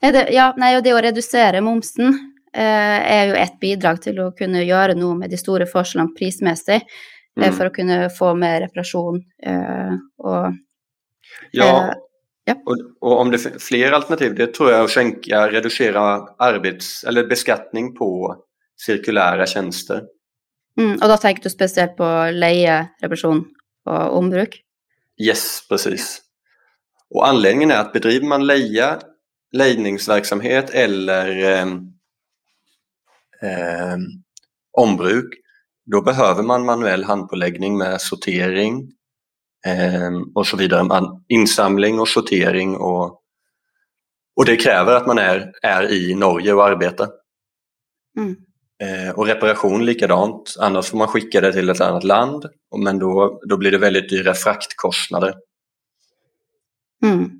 Det, 0.00 0.28
ja, 0.32 0.52
og 0.56 0.84
det 0.84 0.94
å 0.96 1.00
redusere 1.04 1.60
momsen 1.60 2.14
eh, 2.56 3.00
er 3.18 3.26
jo 3.28 3.36
et 3.36 3.58
bidrag 3.60 4.00
til 4.00 4.20
å 4.24 4.30
kunne 4.36 4.64
gjøre 4.64 4.96
noe 4.96 5.18
med 5.18 5.30
de 5.30 5.38
store 5.40 5.68
forskjellene 5.68 6.16
prismessig, 6.16 6.80
eh, 6.80 7.44
mm. 7.44 7.56
for 7.58 7.68
å 7.68 7.74
kunne 7.74 7.98
få 8.14 8.32
mer 8.34 8.62
reparasjon. 8.64 9.20
Eh, 9.46 9.98
og 10.24 10.56
Ja, 11.52 11.92
Ja. 12.44 12.54
Och, 12.66 12.76
och, 13.00 13.20
om 13.20 13.30
det 13.30 13.46
är 13.46 13.58
fler 13.58 13.92
alternativ, 13.92 14.34
det 14.34 14.54
tror 14.54 14.70
jag 14.70 14.84
att 14.84 14.90
sänka, 14.90 15.50
reducera 15.50 16.28
arbets 16.38 17.04
eller 17.04 17.26
beskattning 17.26 17.94
på 17.94 18.36
cirkulära 18.86 19.46
tjänster. 19.46 20.02
Mm, 20.78 20.92
och 20.92 21.08
då 21.08 21.16
tänker 21.16 21.42
du 21.42 21.50
speciellt 21.50 21.96
på 21.96 22.30
leje, 22.32 22.88
reparation 23.00 23.44
och 23.84 24.16
ombruk? 24.16 24.62
Yes, 25.22 25.68
precis. 25.68 26.22
Och 27.10 27.28
anledningen 27.28 27.70
är 27.70 27.80
att 27.80 27.92
bedriver 27.92 28.26
man 28.26 28.46
leja, 28.46 29.00
lejningsverksamhet 29.52 30.70
eller 30.70 31.44
eh, 31.44 31.66
eh, 33.42 33.96
ombruk, 34.72 35.34
då 35.90 36.02
behöver 36.02 36.42
man 36.42 36.64
manuell 36.64 37.04
handpåläggning 37.04 37.78
med 37.78 38.00
sortering 38.00 38.92
eh, 39.66 40.10
och 40.34 40.46
så 40.46 40.56
vidare. 40.56 41.02
insamling 41.28 42.00
och 42.00 42.08
sortering 42.08 42.76
och, 42.76 43.22
och 44.36 44.44
det 44.46 44.56
kräver 44.56 44.92
att 44.92 45.06
man 45.06 45.18
är, 45.18 45.52
är 45.62 45.92
i 45.92 46.14
Norge 46.14 46.52
och 46.52 46.66
arbetar. 46.66 47.08
Mm. 48.16 48.36
Eh, 48.80 49.10
och 49.10 49.26
reparation 49.26 49.84
likadant, 49.84 50.56
annars 50.58 50.86
får 50.86 50.98
man 50.98 51.08
skicka 51.08 51.40
det 51.40 51.52
till 51.52 51.68
ett 51.70 51.80
annat 51.80 52.04
land 52.04 52.46
men 52.84 52.98
då, 52.98 53.40
då 53.48 53.56
blir 53.56 53.70
det 53.70 53.78
väldigt 53.78 54.08
dyra 54.08 54.34
fraktkostnader. 54.34 55.34
Mm. 57.04 57.30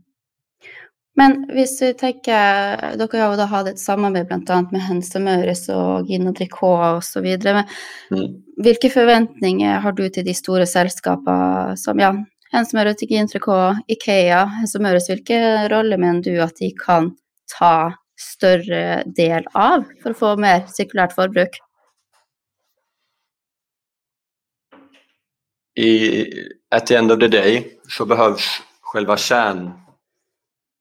Men 1.17 1.47
hvis 1.53 1.83
vi 1.83 1.95
tenker 1.95 2.97
Dere 2.97 3.19
har 3.21 3.33
jo 3.33 3.39
da 3.41 3.47
hatt 3.51 3.69
et 3.69 3.81
samarbeid 3.81 4.29
bl.a. 4.29 4.61
med 4.73 4.85
Hense 4.87 5.21
Maurits 5.21 5.67
og 5.73 6.09
Gino 6.09 6.33
Tricot 6.37 7.01
osv. 7.01 7.27
Mm. 7.27 8.29
Hvilke 8.63 8.93
forventninger 8.93 9.81
har 9.85 9.97
du 9.97 10.07
til 10.09 10.25
de 10.25 10.35
store 10.37 10.69
selskapene 10.69 11.77
som 11.81 12.01
ja, 12.01 12.15
Hense 12.55 12.77
Maurits, 12.77 13.05
Gino 13.09 13.29
Tricot, 13.29 13.83
Ikea, 13.89 14.45
Hense 14.61 14.81
Maurits? 14.81 15.11
Hvilke 15.13 15.41
roller 15.73 16.01
mener 16.01 16.25
du 16.25 16.41
at 16.45 16.57
de 16.61 16.71
kan 16.79 17.13
ta 17.53 17.75
större 18.21 19.03
del 19.07 19.47
av 19.53 19.85
för 20.03 20.11
att 20.11 20.19
få 20.19 20.37
mer 20.37 20.67
cirkulärt 20.67 21.12
förbruk. 21.12 21.50
I, 25.79 26.27
at 26.71 26.87
the 26.87 26.97
end 26.97 27.12
of 27.12 27.21
the 27.21 27.29
day 27.29 27.79
så 27.89 28.07
behövs 28.07 28.62
själva 28.81 29.17
kärn 29.17 29.71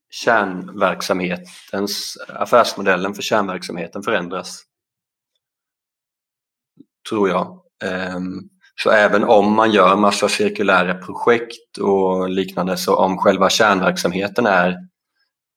kärnverksamhetens, 0.09 2.17
affärsmodellen 2.27 3.13
för 3.13 3.21
kärnverksamheten 3.21 4.03
förändras. 4.03 4.63
Tror 7.09 7.29
jag. 7.29 7.61
Ehm, 7.83 8.49
så 8.83 8.89
även 8.89 9.23
om 9.23 9.53
man 9.53 9.71
gör 9.71 9.95
massa 9.95 10.29
cirkulära 10.29 10.93
projekt 10.93 11.77
och 11.77 12.29
liknande 12.29 12.77
så 12.77 12.95
om 12.95 13.17
själva 13.17 13.49
kärnverksamheten 13.49 14.45
är 14.45 14.88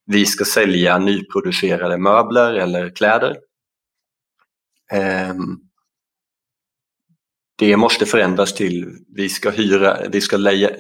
vi 0.06 0.26
ska 0.26 0.44
sälja 0.44 0.98
nyproducerade 0.98 1.98
möbler 1.98 2.54
eller 2.54 2.90
kläder. 2.90 3.36
Ehm, 4.92 5.58
det 7.58 7.76
måste 7.76 8.06
förändras 8.06 8.54
till 8.54 8.98
vi 9.16 9.28
ska 9.28 9.50
hyra, 9.50 10.08
vi 10.12 10.20
ska 10.20 10.36
leja, 10.36 10.70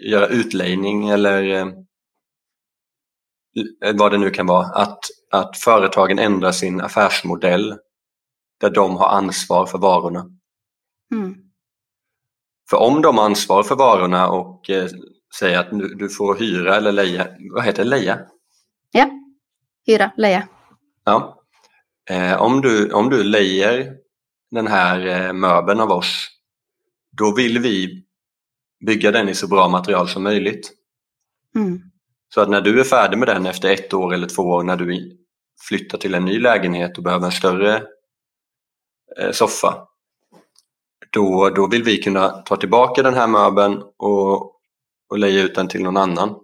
göra 0.00 0.26
utlejning 0.26 1.08
eller 1.08 1.72
Eh, 3.84 3.94
vad 3.98 4.12
det 4.12 4.18
nu 4.18 4.30
kan 4.30 4.46
vara, 4.46 4.66
att, 4.66 4.98
att 5.30 5.56
företagen 5.56 6.18
ändrar 6.18 6.52
sin 6.52 6.80
affärsmodell 6.80 7.76
där 8.60 8.70
de 8.70 8.96
har 8.96 9.08
ansvar 9.08 9.66
för 9.66 9.78
varorna. 9.78 10.26
Mm. 11.14 11.34
För 12.70 12.76
om 12.76 13.02
de 13.02 13.18
har 13.18 13.24
ansvar 13.24 13.62
för 13.62 13.76
varorna 13.76 14.28
och 14.28 14.70
eh, 14.70 14.88
säger 15.38 15.58
att 15.58 15.72
nu, 15.72 15.88
du 15.88 16.08
får 16.08 16.34
hyra 16.34 16.76
eller 16.76 16.92
leja, 16.92 17.28
vad 17.54 17.64
heter 17.64 17.84
det, 17.84 17.90
leja? 17.90 18.18
Hyra, 19.86 20.10
leja. 20.16 20.48
Ja. 21.04 21.42
Eh, 22.10 22.42
om, 22.42 22.60
du, 22.60 22.92
om 22.92 23.10
du 23.10 23.24
lejer 23.24 23.92
den 24.50 24.66
här 24.66 25.06
eh, 25.06 25.32
möbeln 25.32 25.80
av 25.80 25.90
oss, 25.90 26.28
då 27.18 27.34
vill 27.34 27.58
vi 27.58 28.04
bygga 28.86 29.10
den 29.10 29.28
i 29.28 29.34
så 29.34 29.48
bra 29.48 29.68
material 29.68 30.08
som 30.08 30.22
möjligt. 30.22 30.72
Mm. 31.54 31.80
Så 32.34 32.40
att 32.40 32.48
när 32.48 32.60
du 32.60 32.80
är 32.80 32.84
färdig 32.84 33.18
med 33.18 33.28
den 33.28 33.46
efter 33.46 33.72
ett 33.72 33.94
år 33.94 34.14
eller 34.14 34.28
två 34.28 34.42
år 34.42 34.62
när 34.62 34.76
du 34.76 35.18
flyttar 35.68 35.98
till 35.98 36.14
en 36.14 36.24
ny 36.24 36.38
lägenhet 36.38 36.98
och 36.98 37.04
behöver 37.04 37.26
en 37.26 37.32
större 37.32 37.82
eh, 39.18 39.30
soffa, 39.30 39.86
då, 41.10 41.50
då 41.50 41.66
vill 41.66 41.82
vi 41.82 42.02
kunna 42.02 42.28
ta 42.28 42.56
tillbaka 42.56 43.02
den 43.02 43.14
här 43.14 43.26
möbeln 43.26 43.82
och, 43.96 44.42
och 45.10 45.18
leja 45.18 45.42
ut 45.42 45.54
den 45.54 45.68
till 45.68 45.82
någon 45.82 45.96
annan. 45.96 46.36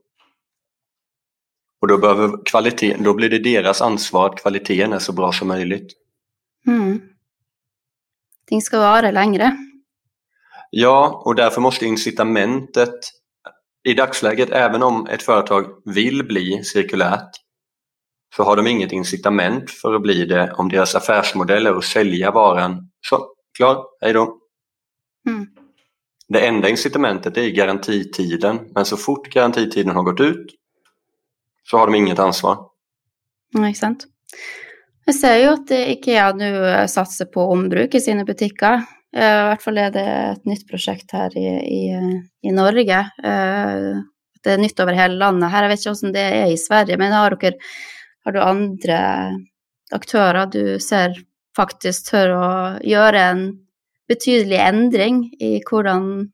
Och 1.87 1.90
då, 1.90 1.99
behöver 1.99 2.44
kvalitet, 2.44 2.96
då 3.01 3.14
blir 3.14 3.31
det 3.31 3.38
deras 3.38 3.83
ansvar 3.83 4.27
att 4.27 4.40
kvaliteten 4.42 4.92
är 4.92 4.99
så 4.99 5.12
bra 5.12 5.33
som 5.33 5.49
möjligt. 5.49 5.92
Mm. 6.66 7.03
Ting 8.46 8.62
ska 8.62 8.79
vara 8.79 9.11
längre. 9.11 9.57
Ja, 10.70 11.22
och 11.25 11.35
därför 11.35 11.61
måste 11.61 11.87
incitamentet 11.87 12.94
i 13.88 13.94
dagsläget, 13.94 14.51
även 14.51 14.83
om 14.83 15.07
ett 15.07 15.22
företag 15.22 15.66
vill 15.85 16.25
bli 16.25 16.64
cirkulärt, 16.64 17.31
så 18.37 18.42
har 18.42 18.57
de 18.57 18.66
inget 18.66 18.92
incitament 18.92 19.70
för 19.70 19.94
att 19.94 20.03
bli 20.03 20.25
det 20.25 20.53
om 20.53 20.68
deras 20.68 20.94
affärsmodell 20.94 21.66
är 21.66 21.75
att 21.75 21.85
sälja 21.85 22.31
varan. 22.31 22.90
Så, 23.01 23.27
klar, 23.57 23.85
hej 24.01 24.12
då. 24.12 24.38
Mm. 25.29 25.46
Det 26.29 26.46
enda 26.46 26.68
incitamentet 26.68 27.37
är 27.37 27.49
garantitiden, 27.49 28.59
men 28.75 28.85
så 28.85 28.96
fort 28.96 29.29
garantitiden 29.29 29.96
har 29.96 30.03
gått 30.03 30.20
ut 30.20 30.46
så 31.70 31.79
har 31.79 31.87
de 31.87 31.94
inget 31.94 32.18
ansvar. 32.18 32.59
Nej, 33.55 33.74
sant. 33.74 34.07
Jag 35.05 35.14
ser 35.14 35.37
ju 35.37 35.46
att 35.46 35.70
Ikea 35.70 36.33
nu 36.33 36.68
eh, 36.68 36.87
satsar 36.87 37.24
på 37.24 37.40
ombruk 37.40 37.94
i 37.94 38.00
sina 38.00 38.24
butiker. 38.24 38.83
Eh, 39.16 39.40
I 39.40 39.46
hvert 39.48 39.62
fall 39.62 39.79
er 39.79 39.90
det 39.94 40.07
et 40.07 40.48
nytt 40.50 40.66
prosjekt 40.68 41.14
her 41.14 41.37
i, 41.38 41.46
i, 41.62 41.83
i 42.42 42.52
Norge. 42.52 42.98
Eh, 43.24 44.00
det 44.44 44.55
er 44.55 44.62
nytt 44.62 44.81
over 44.83 44.98
hele 44.98 45.18
landet. 45.18 45.50
Her, 45.50 45.66
Jeg 45.66 45.72
vet 45.72 45.85
ikke 45.85 45.94
hvordan 45.94 46.16
det 46.16 46.24
er 46.40 46.50
i 46.50 46.59
Sverige, 46.61 46.98
men 46.98 47.14
har, 47.14 47.38
dere, 47.40 47.70
har 48.26 48.35
du 48.35 48.40
andre 48.42 48.98
aktører 49.94 50.50
du 50.50 50.79
ser 50.83 51.14
faktisk 51.57 52.11
tør 52.11 52.35
å 52.37 52.48
gjøre 52.85 53.22
en 53.31 53.44
betydelig 54.11 54.59
endring 54.62 55.22
i 55.42 55.57
hvordan 55.66 56.29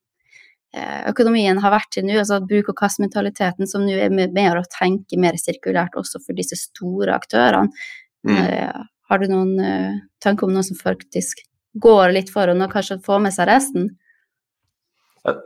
økonomien 1.09 1.59
har 1.61 1.75
vært 1.75 1.91
til 1.93 2.07
nå, 2.07 2.15
altså 2.23 2.39
bruk- 2.41 2.71
og 2.73 2.79
kastmentaliteten 2.79 3.69
som 3.69 3.85
nå 3.85 3.93
er 3.93 4.13
med, 4.15 4.37
å 4.57 4.63
tenke 4.73 5.19
mer 5.21 5.37
sirkulært 5.37 5.99
også 6.01 6.23
for 6.25 6.39
disse 6.39 6.57
store 6.57 7.13
aktørene. 7.13 7.69
Mm. 8.25 8.37
Eh, 8.39 8.85
har 9.11 9.21
du 9.21 9.27
noen 9.29 9.57
tanker 10.25 10.47
om 10.47 10.55
noe 10.55 10.65
som 10.65 10.79
faktisk 10.79 11.43
går 11.75 12.13
lite 12.13 12.33
före 12.33 12.65
och 12.65 12.73
kanske 12.73 12.99
får 12.99 13.19
med 13.19 13.35
sig 13.35 13.47
resten? 13.47 13.91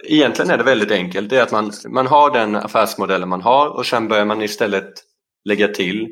Egentligen 0.05 0.51
är 0.51 0.59
det 0.59 0.65
väldigt 0.65 0.91
enkelt. 0.91 1.31
Det 1.31 1.37
är 1.37 1.43
att 1.43 1.53
man, 1.53 1.73
man 1.89 2.07
har 2.07 2.31
den 2.31 2.57
affärsmodellen 2.57 3.29
man 3.29 3.43
har 3.43 3.69
och 3.69 3.87
sen 3.87 4.09
börjar 4.09 4.25
man 4.25 4.43
istället 4.43 4.93
lägga 5.45 5.69
till 5.69 6.09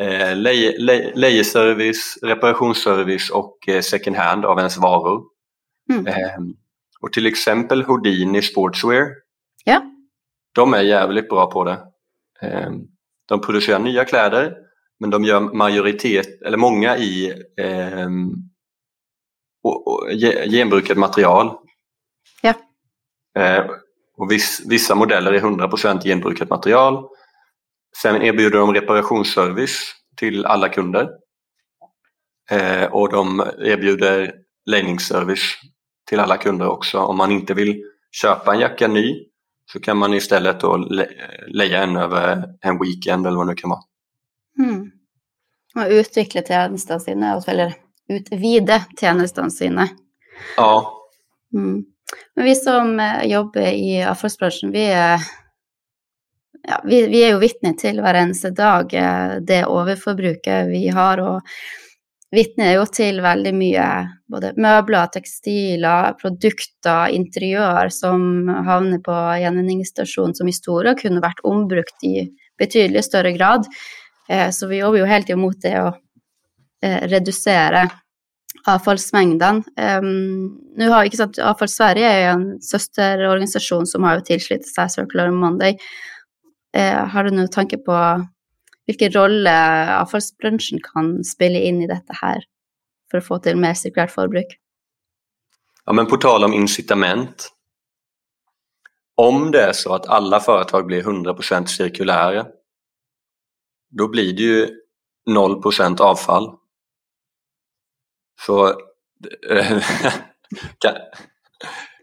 eh, 0.00 0.36
leje, 0.36 0.78
le, 0.78 1.12
lejeservice, 1.14 2.18
reparationsservice 2.22 3.30
och 3.30 3.68
eh, 3.68 3.80
second 3.80 4.16
hand 4.16 4.44
av 4.44 4.58
ens 4.58 4.76
varor. 4.76 5.22
Mm. 5.92 6.06
Eh, 6.06 6.38
och 7.04 7.12
till 7.12 7.26
exempel 7.26 7.82
Houdini 7.82 8.42
Sportswear. 8.42 9.08
Ja. 9.64 9.82
De 10.54 10.74
är 10.74 10.82
jävligt 10.82 11.28
bra 11.28 11.50
på 11.50 11.64
det. 11.64 11.78
Eh, 12.40 12.70
de 13.28 13.40
producerar 13.40 13.78
nya 13.78 14.04
kläder 14.04 14.56
men 15.00 15.10
de 15.10 15.24
gör 15.24 15.40
majoritet, 15.40 16.42
eller 16.42 16.56
många 16.56 16.96
i 16.96 17.28
eh, 17.60 18.08
och, 19.62 19.88
och 19.88 20.10
genbrukat 20.50 20.96
material. 20.96 21.56
Ja. 22.42 22.54
Eh, 23.38 23.66
och 24.16 24.30
viss, 24.32 24.62
vissa 24.68 24.94
modeller 24.94 25.32
är 25.32 25.40
100% 25.40 26.02
genbrukat 26.02 26.50
material. 26.50 27.08
Sen 28.02 28.22
erbjuder 28.22 28.58
de 28.58 28.74
reparationsservice 28.74 29.94
till 30.16 30.46
alla 30.46 30.68
kunder. 30.68 31.10
Eh, 32.50 32.84
och 32.84 33.12
de 33.12 33.40
erbjuder 33.58 34.34
läggningsservice 34.66 35.60
till 36.08 36.20
alla 36.20 36.36
kunder 36.36 36.68
också. 36.68 36.98
Om 36.98 37.16
man 37.16 37.32
inte 37.32 37.54
vill 37.54 37.82
köpa 38.12 38.54
en 38.54 38.60
jacka 38.60 38.88
ny 38.88 39.24
så 39.72 39.80
kan 39.80 39.96
man 39.96 40.14
istället 40.14 40.60
då 40.60 40.76
le 40.76 41.06
leja 41.48 41.82
en 41.82 41.96
över 41.96 42.44
en 42.60 42.78
weekend 42.78 43.26
eller 43.26 43.36
vad 43.36 43.46
det 43.46 43.50
nu 43.50 43.56
kan 43.56 43.70
vara. 43.70 43.82
Mm. 44.58 44.90
Och 45.74 45.90
utveckla 45.90 46.42
tjänsterna 46.42 47.00
sina, 47.00 47.42
eller 47.46 47.74
utvide 48.08 48.84
tjenestene 49.00 49.50
sine. 49.50 49.88
Ja. 50.56 51.00
Mm. 51.54 51.84
Men 52.36 52.44
vi 52.44 52.54
som 52.54 53.00
eh, 53.00 53.26
jobber 53.26 53.72
i 53.72 54.04
avfallsbransjen, 54.04 54.70
vi 54.70 54.86
ja, 56.68 56.80
vi, 56.84 57.06
vi 57.06 57.22
er 57.24 57.34
jo 57.34 57.40
vitne 57.42 57.74
til 57.78 58.00
hver 58.02 58.18
eneste 58.18 58.50
dag 58.54 58.92
eh, 58.96 59.36
det 59.44 59.64
overforbruket 59.68 60.68
vi 60.70 60.86
har. 60.94 61.20
Og 61.20 61.56
vitner 62.34 62.74
jo 62.76 62.84
til 62.90 63.20
veldig 63.24 63.52
mye 63.56 63.88
både 64.30 64.52
møbler, 64.60 65.10
tekstiler, 65.14 66.14
produkter, 66.20 67.12
interiør 67.14 67.90
som 67.94 68.48
havner 68.66 69.02
på 69.04 69.16
gjenvinningsstasjonen 69.42 70.34
som 70.36 70.50
i 70.50 70.56
store 70.56 70.96
kunne 70.98 71.22
vært 71.24 71.42
ombrukt 71.46 72.06
i 72.06 72.28
betydelig 72.60 73.04
større 73.06 73.34
grad. 73.36 73.68
Eh, 74.28 74.48
så 74.50 74.68
vi 74.70 74.80
jobber 74.80 75.02
jo 75.02 75.10
helt 75.10 75.30
imot 75.30 75.60
det 75.64 75.76
å 75.80 75.90
eh, 75.92 77.04
redusere 77.10 77.86
avfallsmengdene. 78.70 79.64
Ehm, 79.76 80.46
nå 80.78 80.90
har 80.90 81.06
ikke 81.06 81.20
sant, 81.20 81.40
Avfall 81.42 81.68
Sverige 81.68 82.08
er 82.08 82.20
jo 82.22 82.34
en 82.36 82.46
søsterorganisasjon 82.64 83.88
som 83.90 84.06
har 84.06 84.18
jo 84.18 84.28
tilsluttet 84.30 84.70
seg 84.70 84.92
Circular 84.92 85.32
Monday. 85.34 85.76
Eh, 86.74 87.02
har 87.12 87.26
du 87.26 87.34
noen 87.34 87.50
tanke 87.52 87.78
på 87.84 87.98
hvilken 88.86 89.12
rolle 89.12 89.54
avfallsbransjen 90.00 90.80
kan 90.82 91.24
spille 91.24 91.58
in 91.58 91.82
i 91.82 91.86
dette 91.86 92.12
här 92.12 92.44
för 93.10 93.18
att 93.18 93.26
få 93.26 93.38
till 93.38 93.56
mer 93.56 93.74
cirkulärt 93.74 94.10
förbruk? 94.10 94.58
Ja, 95.84 95.92
men 95.92 96.06
på 96.06 96.16
tal 96.16 96.44
om 96.44 96.52
incitament. 96.52 97.50
Om 99.16 99.50
det 99.50 99.62
är 99.62 99.72
så 99.72 99.94
att 99.94 100.06
alla 100.06 100.40
företag 100.40 100.86
blir 100.86 101.02
100% 101.02 101.66
cirkulära, 101.66 102.46
då 103.90 104.08
blir 104.08 104.32
det 104.32 104.42
ju 104.42 104.68
0% 105.30 106.00
avfall. 106.00 106.58
Så 108.46 108.74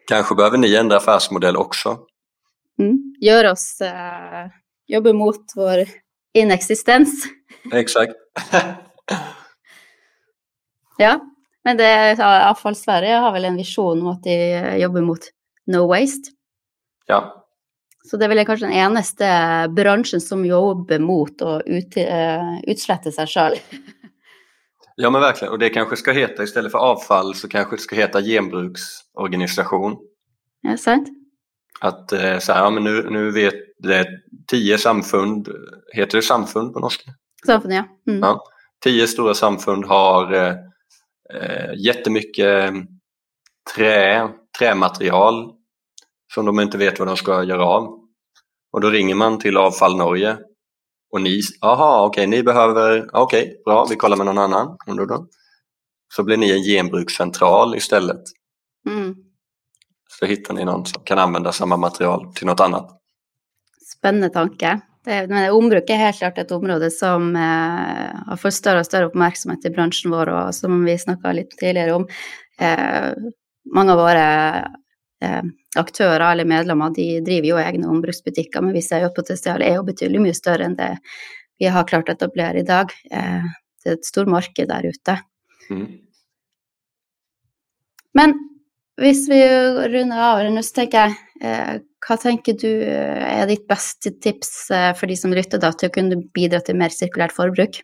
kanske 0.07 0.35
behöver 0.35 0.57
ni 0.57 0.75
ändra 0.75 0.97
affärsmodell 0.97 1.57
också. 1.57 1.99
Mm. 2.79 3.15
Gör 3.19 3.51
oss 3.51 3.81
eh, 3.81 4.47
jobba 4.87 5.13
mot 5.13 5.51
vår 5.55 5.85
inexistens. 6.33 7.25
Exakt. 7.73 8.13
ja, 10.97 11.19
men 11.63 11.77
det, 11.77 12.15
iallfall 12.19 12.75
Sverige 12.75 13.13
har 13.13 13.31
väl 13.31 13.45
en 13.45 13.55
vision 13.55 14.01
om 14.01 14.07
att 14.07 14.23
de 14.23 14.77
jobbar 14.77 15.01
mot 15.01 15.19
no 15.65 15.87
waste. 15.87 16.31
Ja. 17.05 17.47
Så 18.03 18.17
det 18.17 18.25
är 18.25 18.29
väl 18.29 18.45
kanske 18.45 18.65
den 18.65 18.75
eneste 18.75 19.67
branschen 19.69 20.21
som 20.21 20.45
jobbar 20.45 20.99
mot 20.99 21.41
att 21.41 21.61
ut, 21.65 21.93
utslette 22.67 23.11
sig 23.11 23.27
själv. 23.27 23.55
ja 24.95 25.09
men 25.09 25.21
verkligen, 25.21 25.51
och 25.51 25.59
det 25.59 25.69
kanske 25.69 25.95
ska 25.95 26.11
heta 26.11 26.43
istället 26.43 26.71
för 26.71 26.79
avfall 26.79 27.35
så 27.35 27.47
kanske 27.47 27.75
det 27.75 27.81
ska 27.81 27.95
heta 27.95 28.21
genbruksorganisation. 28.21 29.97
Ja, 30.61 30.77
sant. 30.77 31.07
Att 31.81 32.11
eh, 32.11 32.39
så 32.39 32.53
här, 32.53 32.63
ja, 32.63 32.69
men 32.69 32.83
nu, 32.83 33.09
nu 33.09 33.31
vet 33.31 33.70
det 33.81 34.07
tio 34.47 34.77
samfund, 34.77 35.49
heter 35.93 36.17
det 36.17 36.21
samfund 36.21 36.73
på 36.73 36.79
norska? 36.79 37.11
Samfund, 37.45 37.73
ja. 37.73 37.83
Mm. 38.07 38.19
ja. 38.19 38.43
Tio 38.83 39.07
stora 39.07 39.33
samfund 39.33 39.85
har 39.85 40.33
eh, 40.33 40.55
eh, 41.33 41.73
jättemycket 41.77 42.73
trä, 43.75 44.29
trämaterial 44.59 45.51
som 46.33 46.45
de 46.45 46.59
inte 46.59 46.77
vet 46.77 46.99
vad 46.99 47.07
de 47.07 47.17
ska 47.17 47.43
göra 47.43 47.65
av. 47.65 47.99
Och 48.73 48.81
då 48.81 48.89
ringer 48.89 49.15
man 49.15 49.39
till 49.39 49.57
Avfall 49.57 49.97
Norge 49.97 50.37
och 51.11 51.21
ni, 51.21 51.41
jaha 51.61 52.05
okej, 52.05 52.21
okay, 52.21 52.37
ni 52.37 52.43
behöver, 52.43 53.09
okej, 53.13 53.43
okay, 53.43 53.55
bra, 53.65 53.85
vi 53.89 53.95
kollar 53.95 54.17
med 54.17 54.25
någon 54.25 54.37
annan. 54.37 54.77
Så 56.13 56.23
blir 56.23 56.37
ni 56.37 56.51
en 56.51 56.63
genbrukscentral 56.63 57.75
istället. 57.75 58.21
Mm 58.89 59.15
så 60.21 60.25
hittar 60.25 60.53
ni 60.53 60.65
någon 60.65 60.85
som 60.85 61.03
kan 61.03 61.19
använda 61.19 61.51
samma 61.51 61.77
material 61.77 62.33
till 62.33 62.47
något 62.47 62.59
annat. 62.59 63.00
Spännande 64.01 64.29
tanke. 64.29 64.79
Det, 65.05 65.27
men 65.27 65.51
ombruk 65.51 65.89
är 65.89 65.95
helt 65.95 66.17
klart 66.17 66.37
ett 66.37 66.51
område 66.51 66.91
som 66.91 67.35
eh, 67.35 68.21
har 68.27 68.37
fått 68.37 68.53
större 68.53 68.79
och 68.79 68.85
större 68.85 69.05
uppmärksamhet 69.05 69.65
i 69.65 69.69
branschen 69.69 70.11
vår 70.11 70.29
och 70.29 70.55
som 70.55 70.85
vi 70.85 70.97
snackade 70.97 71.33
lite 71.33 71.55
tidigare 71.55 71.93
om. 71.93 72.07
Eh, 72.59 73.13
många 73.75 73.91
av 73.93 73.97
våra 73.97 74.55
eh, 75.23 75.43
aktörer 75.75 76.31
eller 76.31 76.45
medlemmar 76.45 76.89
de 76.89 77.19
driver 77.19 77.47
ju 77.47 77.67
egna 77.67 77.89
ombruksbutiker 77.89 78.61
men 78.61 78.73
vi 78.73 78.81
ser 78.81 78.99
ju 78.99 79.05
att 79.05 79.15
potentialet 79.15 79.67
är 79.67 79.83
betydligt 79.83 80.21
mycket 80.21 80.37
större 80.37 80.63
än 80.63 80.75
det 80.75 80.97
vi 81.57 81.65
har 81.65 81.87
klart 81.87 82.09
att 82.09 82.21
etablera 82.21 82.59
idag. 82.59 82.91
Eh, 83.11 83.43
det 83.83 83.89
är 83.89 83.93
ett 83.93 84.05
stort 84.05 84.27
marknad 84.27 84.67
där 84.67 84.85
ute. 84.85 85.19
Mm. 85.69 85.87
Men 88.13 88.33
Hvis 89.01 89.29
vi 89.29 89.41
runder 89.87 90.21
av 90.21 90.51
nå, 90.53 90.61
så 90.61 90.75
tenker 90.75 90.97
jeg 90.99 91.09
eh, 91.09 91.15
Eh, 91.41 91.77
hva 92.05 92.17
tenker 92.21 92.53
du 92.53 92.69
eh, 92.69 93.41
er 93.41 93.47
ditt 93.49 93.67
beste 93.67 94.11
tips 94.21 94.67
för 94.67 94.93
for 94.93 95.07
de 95.07 95.17
som 95.17 95.33
lytter, 95.33 95.57
da, 95.57 95.71
til 95.73 95.89
å 95.89 95.93
kunne 95.93 96.19
bidra 96.33 96.59
till 96.61 96.77
mer 96.77 96.89
cirkulärt 96.89 97.33
forbruk? 97.33 97.81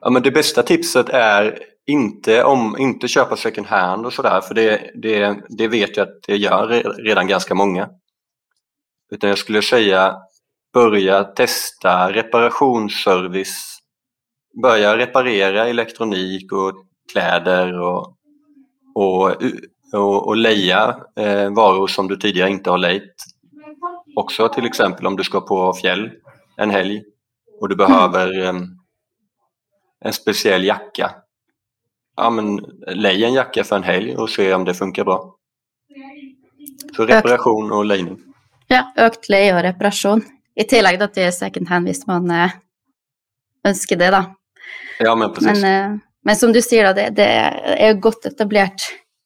Ja, 0.00 0.10
men 0.10 0.22
det 0.22 0.30
bästa 0.30 0.62
tipset 0.62 1.08
är 1.08 1.58
inte, 1.86 2.44
om, 2.44 2.76
inte 2.78 3.08
köpa 3.08 3.36
second 3.36 3.66
hand 3.66 4.06
och 4.06 4.12
sådär, 4.12 4.40
för 4.40 4.54
det, 4.54 4.90
det, 4.94 5.36
det 5.48 5.68
vet 5.68 5.96
jag 5.96 6.08
att 6.08 6.22
det 6.26 6.36
gör 6.36 6.68
redan 7.04 7.26
ganska 7.26 7.54
många. 7.54 7.88
Utan 9.10 9.30
jag 9.30 9.38
skulle 9.38 9.62
säga 9.62 10.16
börja 10.72 11.24
testa 11.24 12.12
reparationsservice 12.12 13.78
börja 14.62 14.96
reparera 14.96 15.68
elektronik 15.68 16.52
och 16.52 16.86
kläder 17.12 17.80
och, 17.80 18.15
och, 18.96 19.36
och, 19.92 20.26
och 20.26 20.36
leja 20.36 20.96
eh, 21.16 21.50
varor 21.50 21.86
som 21.86 22.08
du 22.08 22.16
tidigare 22.16 22.50
inte 22.50 22.70
har 22.70 22.78
lejt. 22.78 23.14
Också 24.16 24.48
till 24.48 24.66
exempel 24.66 25.06
om 25.06 25.16
du 25.16 25.24
ska 25.24 25.40
på 25.40 25.72
fjäll 25.72 26.10
en 26.56 26.70
helg 26.70 27.02
och 27.60 27.68
du 27.68 27.76
behöver 27.76 28.42
eh, 28.42 28.54
en 30.00 30.12
speciell 30.12 30.64
jacka. 30.64 31.10
Ja, 32.16 32.30
men 32.30 32.56
lej 32.86 33.24
en 33.24 33.34
jacka 33.34 33.64
för 33.64 33.76
en 33.76 33.82
helg 33.82 34.16
och 34.16 34.30
se 34.30 34.54
om 34.54 34.64
det 34.64 34.74
funkar 34.74 35.04
bra. 35.04 35.36
Så 36.96 37.06
reparation 37.06 37.72
och 37.72 37.84
lejning. 37.84 38.18
Ja, 38.66 38.92
ökt 38.96 39.28
leie 39.28 39.56
och 39.56 39.62
reparation. 39.62 40.22
I 40.54 40.64
tillägg 40.64 41.12
till 41.12 41.32
second 41.32 41.68
hand 41.68 41.88
om 41.88 41.94
man 42.06 42.30
eh, 42.30 42.50
önskar 43.64 43.96
det. 43.96 44.10
Då. 44.10 44.24
Ja, 44.98 45.14
men 45.14 45.32
precis. 45.32 45.62
Men, 45.62 45.92
eh, 45.92 45.98
men 46.26 46.36
som 46.36 46.52
du 46.52 46.62
säger, 46.62 46.94
det, 46.94 47.10
det 47.10 47.22
är 47.22 47.94
gott 47.94 48.26
etablerat, 48.26 48.80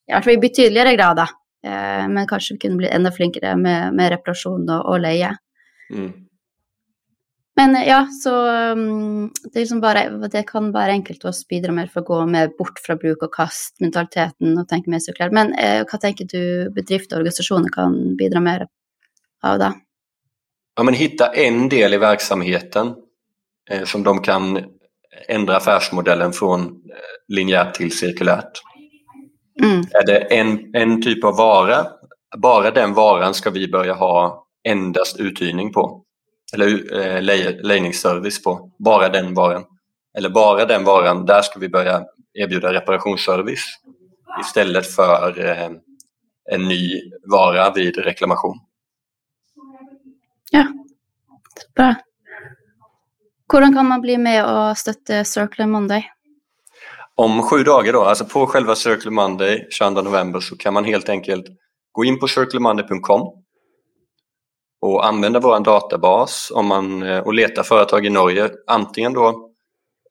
i 0.08 0.12
alla 0.12 0.22
fall 0.22 0.32
i 0.32 0.38
betydligare 0.38 0.96
grad. 0.96 1.16
Då. 1.16 1.22
Eh, 1.68 2.08
men 2.08 2.26
kanske 2.28 2.54
vi 2.54 2.58
kunde 2.58 2.76
bli 2.76 2.88
ännu 2.88 3.12
flinkare 3.12 3.56
med, 3.56 3.94
med 3.94 4.08
reparation 4.08 4.70
och, 4.70 4.86
och 4.86 5.00
leje. 5.00 5.36
Mm. 5.94 6.12
Men 7.56 7.76
eh, 7.76 7.88
ja, 7.88 8.06
så 8.22 8.46
mm, 8.46 9.30
det, 9.52 9.58
är 9.58 9.60
liksom 9.60 9.80
bara, 9.80 10.08
det 10.08 10.42
kan 10.42 10.72
vara 10.72 10.86
enkelt 10.86 11.24
att 11.24 11.48
bidra 11.48 11.72
mer 11.72 11.86
för 11.86 12.00
att 12.00 12.06
gå 12.06 12.26
mer 12.26 12.48
bort 12.58 12.78
från 12.78 12.96
bruk 12.96 13.22
och 13.22 13.34
kast-mentaliteten 13.34 14.58
och 14.58 14.68
tänka 14.68 14.90
mer 14.90 14.98
cirkulärt. 14.98 15.32
Men 15.32 15.54
eh, 15.54 15.84
vad 15.92 16.00
tänker 16.00 16.24
du 16.24 16.70
bedrifter 16.70 17.16
och 17.16 17.20
organisationer 17.20 17.68
kan 17.68 18.16
bidra 18.16 18.40
mer 18.40 18.66
av 19.42 19.58
det? 19.58 19.72
Ja, 20.76 20.82
men 20.82 20.94
hitta 20.94 21.26
en 21.26 21.68
del 21.68 21.94
i 21.94 21.98
verksamheten 21.98 22.94
eh, 23.70 23.84
som 23.84 24.02
de 24.02 24.22
kan 24.22 24.64
ändra 25.28 25.56
affärsmodellen 25.56 26.32
från 26.32 26.62
eh, 26.62 26.74
linjärt 27.28 27.74
till 27.74 27.98
cirkulärt. 27.98 28.62
Mm. 29.62 29.80
Är 29.80 30.06
det 30.06 30.18
en, 30.18 30.74
en 30.74 31.02
typ 31.02 31.24
av 31.24 31.36
vara, 31.36 31.86
bara 32.36 32.70
den 32.70 32.94
varan 32.94 33.34
ska 33.34 33.50
vi 33.50 33.68
börja 33.68 33.94
ha 33.94 34.46
endast 34.68 35.20
uthyrning 35.20 35.72
på. 35.72 36.04
Eller 36.54 36.98
eh, 37.00 37.22
lejningsservice 37.62 38.42
på. 38.42 38.70
Bara 38.78 39.08
den 39.08 39.34
varan. 39.34 39.64
Eller 40.18 40.28
bara 40.28 40.64
den 40.64 40.84
varan, 40.84 41.26
där 41.26 41.42
ska 41.42 41.58
vi 41.60 41.68
börja 41.68 42.04
erbjuda 42.34 42.72
reparationsservice 42.72 43.78
istället 44.40 44.86
för 44.86 45.46
eh, 45.46 45.70
en 46.50 46.68
ny 46.68 47.02
vara 47.22 47.72
vid 47.72 47.98
reklamation. 47.98 48.58
Ja, 50.50 50.66
bra. 51.74 51.94
Hur 53.52 53.74
kan 53.74 53.86
man 53.86 54.00
bli 54.00 54.18
med 54.18 54.44
och 54.44 54.78
stötta 54.78 55.24
Circle 55.24 55.66
Monday? 55.66 56.10
Om 57.14 57.42
sju 57.42 57.62
dagar 57.62 57.92
då, 57.92 58.02
alltså 58.02 58.24
på 58.24 58.46
själva 58.46 58.74
Circle 58.74 59.10
Monday 59.10 59.66
22 59.70 60.02
november 60.02 60.40
så 60.40 60.56
kan 60.56 60.74
man 60.74 60.84
helt 60.84 61.08
enkelt 61.08 61.46
gå 61.92 62.04
in 62.04 62.18
på 62.18 62.28
circlemonday.com 62.28 63.44
och 64.80 65.06
använda 65.06 65.40
vår 65.40 65.60
databas 65.60 66.52
om 66.54 66.66
man, 66.66 67.02
eh, 67.02 67.18
och 67.18 67.34
leta 67.34 67.62
företag 67.62 68.06
i 68.06 68.10
Norge. 68.10 68.50
Antingen 68.66 69.12
då 69.12 69.50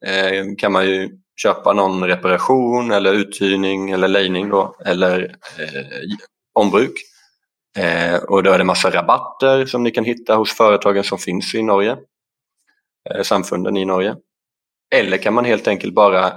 eh, 0.06 0.44
kan 0.58 0.72
man 0.72 0.86
ju 0.86 1.08
köpa 1.42 1.72
någon 1.72 2.04
reparation 2.04 2.90
eller 2.90 3.12
uthyrning 3.12 3.90
eller 3.90 4.08
lejning 4.08 4.48
då, 4.48 4.76
eller 4.86 5.20
eh, 5.58 6.16
ombruk. 6.54 6.92
Eh, 7.78 8.14
och 8.14 8.42
då 8.42 8.50
är 8.50 8.58
det 8.58 8.64
massa 8.64 8.90
rabatter 8.90 9.66
som 9.66 9.82
ni 9.82 9.90
kan 9.90 10.04
hitta 10.04 10.34
hos 10.34 10.56
företagen 10.56 11.04
som 11.04 11.18
finns 11.18 11.54
i 11.54 11.62
Norge. 11.62 11.96
Eh, 13.08 13.22
samfunden 13.22 13.76
i 13.76 13.84
Norge. 13.84 14.16
Eller 14.94 15.16
kan 15.16 15.34
man 15.34 15.44
helt 15.44 15.68
enkelt 15.68 15.94
bara 15.94 16.32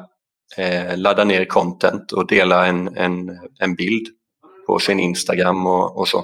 eh, 0.57 0.97
ladda 0.97 1.23
ner 1.23 1.45
content 1.45 2.11
och 2.11 2.27
dela 2.27 2.67
en, 2.67 2.97
en, 2.97 3.39
en 3.59 3.75
bild 3.75 4.07
på 4.67 4.79
sin 4.79 4.99
Instagram 4.99 5.67
och, 5.67 5.97
och 5.97 6.07
så. 6.07 6.23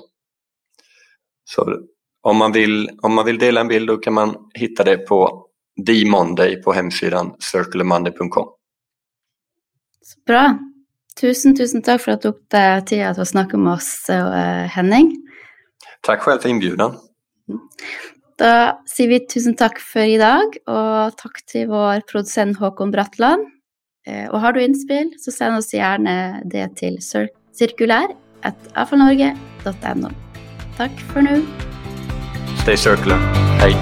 Så 1.43 1.79
om 2.21 2.37
man, 2.37 2.51
vill, 2.51 2.89
om 3.01 3.13
man 3.13 3.25
vill 3.25 3.39
dela 3.39 3.61
en 3.61 3.67
bild 3.67 3.87
då 3.87 3.97
kan 3.97 4.13
man 4.13 4.35
hitta 4.53 4.83
det 4.83 4.97
på 4.97 5.45
Monday 6.05 6.61
på 6.61 6.73
hemsidan 6.73 7.35
circularmonday.com. 7.39 8.47
Bra. 10.25 10.59
Tusen, 11.21 11.57
tusen 11.57 11.81
tack 11.81 12.01
för 12.01 12.11
att 12.11 12.21
du 12.21 12.31
tog 12.31 12.47
dig 12.47 12.85
tid 12.85 13.05
att 13.05 13.27
snacka 13.27 13.57
med 13.57 13.73
oss, 13.73 14.09
eh, 14.09 14.65
Henning. 14.65 15.27
Tack 16.01 16.21
själv 16.21 16.39
för 16.39 16.49
inbjudan. 16.49 16.97
Då 18.39 18.81
säger 18.95 19.09
vi 19.09 19.27
tusen 19.27 19.55
tack 19.55 19.79
för 19.79 19.99
idag 19.99 20.57
och 20.65 21.17
tack 21.17 21.45
till 21.45 21.67
vår 21.67 22.01
producent 22.01 22.59
Håkon 22.59 22.91
Bratland. 22.91 23.41
Og 24.07 24.29
och 24.33 24.41
har 24.41 24.53
du 24.53 24.63
inspel 24.63 25.11
så 25.17 25.31
send 25.31 25.57
oss 25.57 25.73
gärna 25.73 26.41
det 26.45 26.75
till 26.75 26.97
cirkulär.avfallnorge.no. 27.59 30.07
E 30.07 30.11
tack 30.77 30.91
för 31.13 31.21
nu. 31.21 31.45
Stay 32.61 32.77
circular. 32.77 33.17
Hej. 33.59 33.75